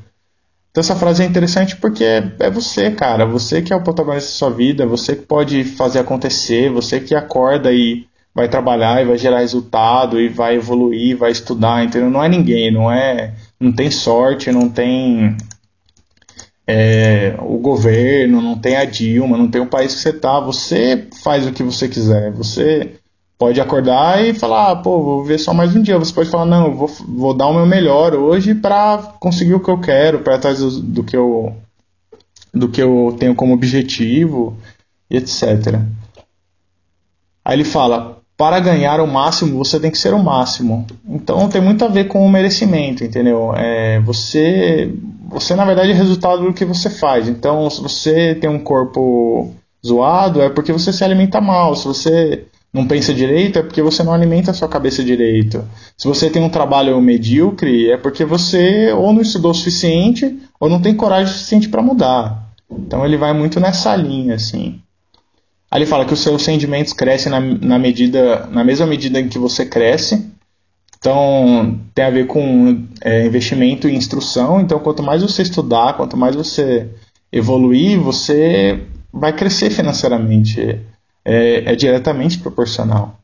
Então 0.71 0.81
essa 0.81 0.95
frase 0.95 1.23
é 1.23 1.25
interessante 1.25 1.75
porque 1.75 2.03
é, 2.03 2.31
é, 2.39 2.49
você, 2.49 2.91
cara. 2.91 3.25
Você 3.25 3.61
que 3.61 3.73
é 3.73 3.75
o 3.75 3.83
protagonista 3.83 4.29
da 4.29 4.35
sua 4.35 4.49
vida, 4.49 4.85
você 4.85 5.15
que 5.15 5.25
pode 5.25 5.63
fazer 5.63 5.99
acontecer, 5.99 6.71
você 6.71 6.99
que 6.99 7.15
acorda 7.15 7.71
e 7.71 8.07
vai 8.33 8.47
trabalhar 8.47 9.01
e 9.01 9.05
vai 9.05 9.17
gerar 9.17 9.39
resultado 9.39 10.19
e 10.21 10.29
vai 10.29 10.55
evoluir, 10.55 11.17
vai 11.17 11.31
estudar, 11.31 11.83
entendeu? 11.83 12.09
Não 12.09 12.23
é 12.23 12.29
ninguém, 12.29 12.71
não 12.71 12.91
é. 12.91 13.33
Não 13.59 13.71
tem 13.71 13.89
sorte, 13.91 14.51
não 14.51 14.69
tem 14.69 15.35
é, 16.67 17.35
o 17.39 17.57
governo, 17.57 18.41
não 18.41 18.57
tem 18.57 18.77
a 18.77 18.85
Dilma, 18.85 19.35
não 19.35 19.49
tem 19.49 19.59
o 19.59 19.65
país 19.65 19.95
que 19.95 20.01
você 20.01 20.13
tá. 20.13 20.39
Você 20.39 21.07
faz 21.23 21.47
o 21.47 21.51
que 21.51 21.63
você 21.63 21.89
quiser. 21.89 22.31
Você 22.33 22.98
pode 23.39 23.61
acordar 23.61 24.21
e 24.21 24.33
falar, 24.33 24.71
ah, 24.71 24.75
pô, 24.75 25.01
vou 25.01 25.23
ver 25.23 25.39
só 25.39 25.53
mais 25.53 25.73
um 25.73 25.81
dia. 25.81 25.97
Você 25.97 26.13
pode 26.13 26.29
falar, 26.29 26.45
não, 26.45 26.75
vou, 26.75 26.87
vou 27.07 27.33
dar 27.33 27.47
o 27.47 27.53
meu 27.53 27.65
melhor 27.65 28.13
hoje 28.13 28.53
para 28.53 28.97
conseguir 29.17 29.53
o 29.53 29.61
que 29.61 29.71
eu 29.71 29.79
quero, 29.79 30.19
para 30.19 30.37
trás 30.37 30.59
do, 30.59 30.81
do, 30.81 31.03
que 31.05 31.15
eu 31.15 31.55
do 32.53 32.67
que 32.67 32.83
eu 32.83 33.15
tenho 33.17 33.33
como 33.33 33.53
objetivo, 33.53 34.57
etc. 35.09 35.79
Aí 37.45 37.55
ele 37.55 37.63
fala, 37.63 38.17
para 38.35 38.59
ganhar 38.59 38.99
o 38.99 39.07
máximo, 39.07 39.57
você 39.57 39.79
tem 39.79 39.89
que 39.89 39.97
ser 39.97 40.13
o 40.13 40.21
máximo. 40.21 40.85
Então 41.07 41.47
tem 41.47 41.61
muito 41.61 41.85
a 41.85 41.87
ver 41.87 42.09
com 42.09 42.25
o 42.25 42.29
merecimento, 42.29 43.05
entendeu? 43.05 43.53
É, 43.55 44.01
você, 44.01 44.93
você 45.29 45.55
na 45.55 45.63
verdade 45.63 45.91
é 45.91 45.93
resultado 45.93 46.43
do 46.43 46.53
que 46.53 46.65
você 46.65 46.89
faz. 46.89 47.29
Então, 47.29 47.69
se 47.69 47.81
você 47.81 48.35
tem 48.35 48.49
um 48.49 48.59
corpo 48.59 49.53
zoado, 49.85 50.41
é 50.41 50.49
porque 50.49 50.73
você 50.73 50.91
se 50.91 51.05
alimenta 51.05 51.39
mal. 51.39 51.73
Se 51.73 51.87
você 51.87 52.45
não 52.71 52.87
pensa 52.87 53.13
direito, 53.13 53.57
é 53.57 53.63
porque 53.63 53.81
você 53.81 54.03
não 54.03 54.13
alimenta 54.13 54.51
a 54.51 54.53
sua 54.53 54.67
cabeça 54.67 55.03
direito. 55.03 55.67
Se 55.97 56.07
você 56.07 56.29
tem 56.29 56.41
um 56.41 56.49
trabalho 56.49 56.99
medíocre, 57.01 57.89
é 57.91 57.97
porque 57.97 58.23
você 58.23 58.91
ou 58.93 59.11
não 59.11 59.21
estudou 59.21 59.51
o 59.51 59.55
suficiente 59.55 60.39
ou 60.59 60.69
não 60.69 60.81
tem 60.81 60.95
coragem 60.95 61.33
suficiente 61.33 61.67
para 61.67 61.81
mudar. 61.81 62.47
Então 62.69 63.03
ele 63.03 63.17
vai 63.17 63.33
muito 63.33 63.59
nessa 63.59 63.95
linha, 63.95 64.35
assim. 64.35 64.79
Aí 65.71 65.79
ele 65.79 65.89
fala 65.89 66.05
que 66.05 66.13
os 66.13 66.19
seus 66.19 66.45
rendimentos 66.45 66.93
crescem 66.93 67.31
na, 67.31 67.39
na, 67.39 67.79
medida, 67.79 68.47
na 68.51 68.63
mesma 68.63 68.85
medida 68.85 69.19
em 69.19 69.27
que 69.27 69.39
você 69.39 69.65
cresce. 69.65 70.29
Então 70.99 71.79
tem 71.95 72.05
a 72.05 72.09
ver 72.09 72.27
com 72.27 72.85
é, 73.01 73.25
investimento 73.25 73.87
em 73.87 73.95
instrução. 73.95 74.61
Então 74.61 74.79
quanto 74.79 75.01
mais 75.01 75.23
você 75.23 75.41
estudar, 75.41 75.93
quanto 75.97 76.15
mais 76.15 76.35
você 76.35 76.87
evoluir, 77.31 77.99
você 77.99 78.83
vai 79.11 79.33
crescer 79.33 79.71
financeiramente 79.71 80.79
é, 81.23 81.71
é 81.71 81.75
diretamente 81.75 82.39
proporcional. 82.39 83.19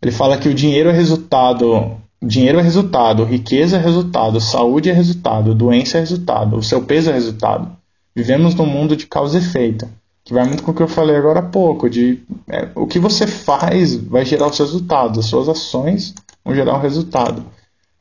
Ele 0.00 0.12
fala 0.12 0.38
que 0.38 0.48
o 0.48 0.54
dinheiro 0.54 0.90
é 0.90 0.92
resultado, 0.92 1.96
dinheiro 2.22 2.58
é 2.58 2.62
resultado, 2.62 3.24
riqueza 3.24 3.76
é 3.76 3.80
resultado, 3.80 4.40
saúde 4.40 4.90
é 4.90 4.92
resultado, 4.92 5.54
doença 5.54 5.98
é 5.98 6.00
resultado, 6.00 6.56
o 6.56 6.62
seu 6.62 6.82
peso 6.82 7.10
é 7.10 7.12
resultado. 7.12 7.70
Vivemos 8.14 8.54
num 8.54 8.66
mundo 8.66 8.96
de 8.96 9.06
causa 9.06 9.38
e 9.38 9.40
efeito, 9.40 9.88
que 10.24 10.32
vai 10.32 10.44
muito 10.46 10.62
com 10.62 10.70
o 10.70 10.74
que 10.74 10.82
eu 10.82 10.88
falei 10.88 11.16
agora 11.16 11.40
há 11.40 11.42
pouco, 11.42 11.88
de 11.88 12.22
é, 12.48 12.68
o 12.74 12.86
que 12.86 12.98
você 12.98 13.26
faz 13.26 13.94
vai 13.94 14.24
gerar 14.24 14.48
os 14.48 14.58
resultados, 14.58 15.18
as 15.18 15.26
suas 15.26 15.48
ações 15.48 16.14
vão 16.44 16.54
gerar 16.54 16.76
um 16.76 16.80
resultado. 16.80 17.44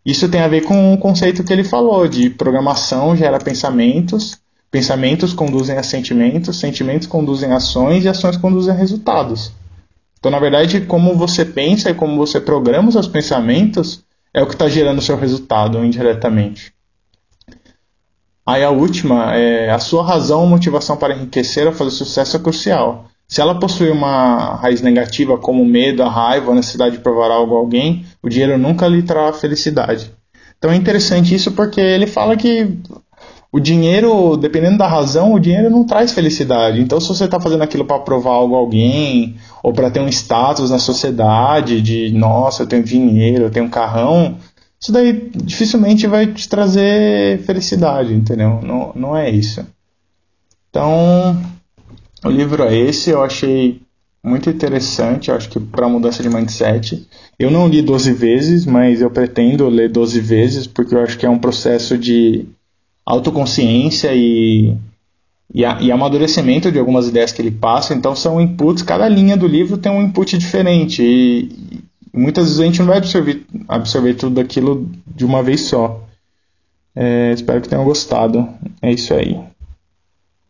Isso 0.05 0.29
tem 0.29 0.41
a 0.41 0.47
ver 0.47 0.61
com 0.61 0.93
o 0.93 0.97
conceito 0.97 1.43
que 1.43 1.51
ele 1.51 1.63
falou 1.63 2.07
de 2.07 2.29
programação 2.29 3.15
gera 3.15 3.39
pensamentos, 3.39 4.37
Pensamentos 4.75 5.31
conduzem 5.31 5.77
a 5.77 5.83
sentimentos, 5.83 6.59
sentimentos 6.59 7.07
conduzem 7.07 7.49
a 7.53 7.55
ações 7.55 8.03
e 8.03 8.09
ações 8.09 8.35
conduzem 8.35 8.73
a 8.73 8.77
resultados. 8.77 9.53
Então, 10.19 10.29
na 10.29 10.37
verdade, 10.37 10.81
como 10.81 11.15
você 11.15 11.45
pensa 11.45 11.91
e 11.91 11.93
como 11.93 12.17
você 12.17 12.41
programa 12.41 12.89
os 12.89 12.93
seus 12.93 13.07
pensamentos 13.07 14.03
é 14.33 14.43
o 14.43 14.45
que 14.45 14.51
está 14.51 14.67
gerando 14.67 14.99
o 14.99 15.01
seu 15.01 15.15
resultado 15.15 15.81
indiretamente. 15.85 16.73
Aí 18.45 18.65
a 18.65 18.69
última 18.69 19.33
é 19.33 19.71
a 19.71 19.79
sua 19.79 20.05
razão 20.05 20.41
ou 20.41 20.47
motivação 20.47 20.97
para 20.97 21.15
enriquecer 21.15 21.65
ou 21.65 21.71
fazer 21.71 21.91
sucesso 21.91 22.35
é 22.35 22.39
crucial. 22.41 23.05
Se 23.29 23.39
ela 23.39 23.57
possui 23.57 23.89
uma 23.89 24.55
raiz 24.55 24.81
negativa 24.81 25.37
como 25.37 25.63
o 25.63 25.65
medo, 25.65 26.03
a 26.03 26.09
raiva, 26.09 26.51
a 26.51 26.55
necessidade 26.55 26.97
de 26.97 27.01
provar 27.01 27.31
algo 27.31 27.55
a 27.55 27.59
alguém, 27.59 28.05
o 28.21 28.27
dinheiro 28.27 28.57
nunca 28.57 28.89
lhe 28.89 29.03
trará 29.03 29.31
felicidade. 29.31 30.11
Então 30.57 30.69
é 30.71 30.75
interessante 30.75 31.33
isso 31.33 31.51
porque 31.51 31.79
ele 31.79 32.07
fala 32.07 32.35
que 32.35 32.77
o 33.55 33.59
dinheiro, 33.61 34.35
dependendo 34.35 34.77
da 34.77 34.85
razão, 34.85 35.31
o 35.31 35.39
dinheiro 35.39 35.69
não 35.69 35.85
traz 35.85 36.11
felicidade. 36.11 36.81
Então, 36.81 36.99
se 36.99 37.07
você 37.07 37.23
está 37.23 37.39
fazendo 37.39 37.61
aquilo 37.61 37.85
para 37.85 37.99
provar 37.99 38.31
algo 38.31 38.53
a 38.53 38.57
alguém, 38.57 39.37
ou 39.63 39.71
para 39.71 39.89
ter 39.89 40.01
um 40.01 40.09
status 40.09 40.71
na 40.71 40.77
sociedade, 40.77 41.81
de 41.81 42.11
nossa, 42.11 42.63
eu 42.63 42.67
tenho 42.67 42.83
dinheiro, 42.83 43.45
eu 43.45 43.49
tenho 43.49 43.67
um 43.67 43.69
carrão, 43.69 44.35
isso 44.77 44.91
daí 44.91 45.31
dificilmente 45.33 46.05
vai 46.05 46.27
te 46.27 46.49
trazer 46.49 47.43
felicidade, 47.43 48.13
entendeu? 48.13 48.59
Não, 48.61 48.91
não 48.93 49.15
é 49.15 49.29
isso. 49.29 49.65
Então, 50.69 51.41
o 52.25 52.29
livro 52.29 52.61
é 52.61 52.75
esse, 52.75 53.09
eu 53.09 53.23
achei 53.23 53.79
muito 54.21 54.49
interessante, 54.49 55.31
acho 55.31 55.47
que 55.47 55.61
para 55.61 55.87
mudança 55.87 56.21
de 56.21 56.27
mindset. 56.27 57.07
Eu 57.39 57.49
não 57.49 57.69
li 57.69 57.81
12 57.81 58.11
vezes, 58.11 58.65
mas 58.65 58.99
eu 58.99 59.09
pretendo 59.09 59.69
ler 59.69 59.89
12 59.89 60.19
vezes, 60.19 60.67
porque 60.67 60.93
eu 60.93 60.99
acho 60.99 61.17
que 61.17 61.25
é 61.25 61.29
um 61.29 61.39
processo 61.39 61.97
de 61.97 62.45
autoconsciência 63.05 64.11
e, 64.13 64.75
e, 65.53 65.63
a, 65.63 65.79
e, 65.81 65.91
amadurecimento 65.91 66.71
de 66.71 66.79
algumas 66.79 67.07
ideias 67.07 67.31
que 67.31 67.41
ele 67.41 67.51
passa. 67.51 67.93
Então 67.93 68.15
são 68.15 68.41
inputs, 68.41 68.81
cada 68.81 69.07
linha 69.07 69.37
do 69.37 69.47
livro 69.47 69.77
tem 69.77 69.91
um 69.91 70.01
input 70.01 70.37
diferente. 70.37 71.03
E, 71.03 71.81
e 72.13 72.17
muitas 72.17 72.45
vezes 72.45 72.59
a 72.59 72.65
gente 72.65 72.79
não 72.79 72.87
vai 72.87 72.97
absorver, 72.97 73.45
absorver 73.67 74.13
tudo 74.15 74.41
aquilo 74.41 74.89
de 75.05 75.25
uma 75.25 75.43
vez 75.43 75.61
só. 75.61 76.01
É, 76.95 77.33
espero 77.33 77.61
que 77.61 77.69
tenham 77.69 77.83
gostado. 77.83 78.47
É 78.81 78.91
isso 78.91 79.13
aí. 79.13 79.39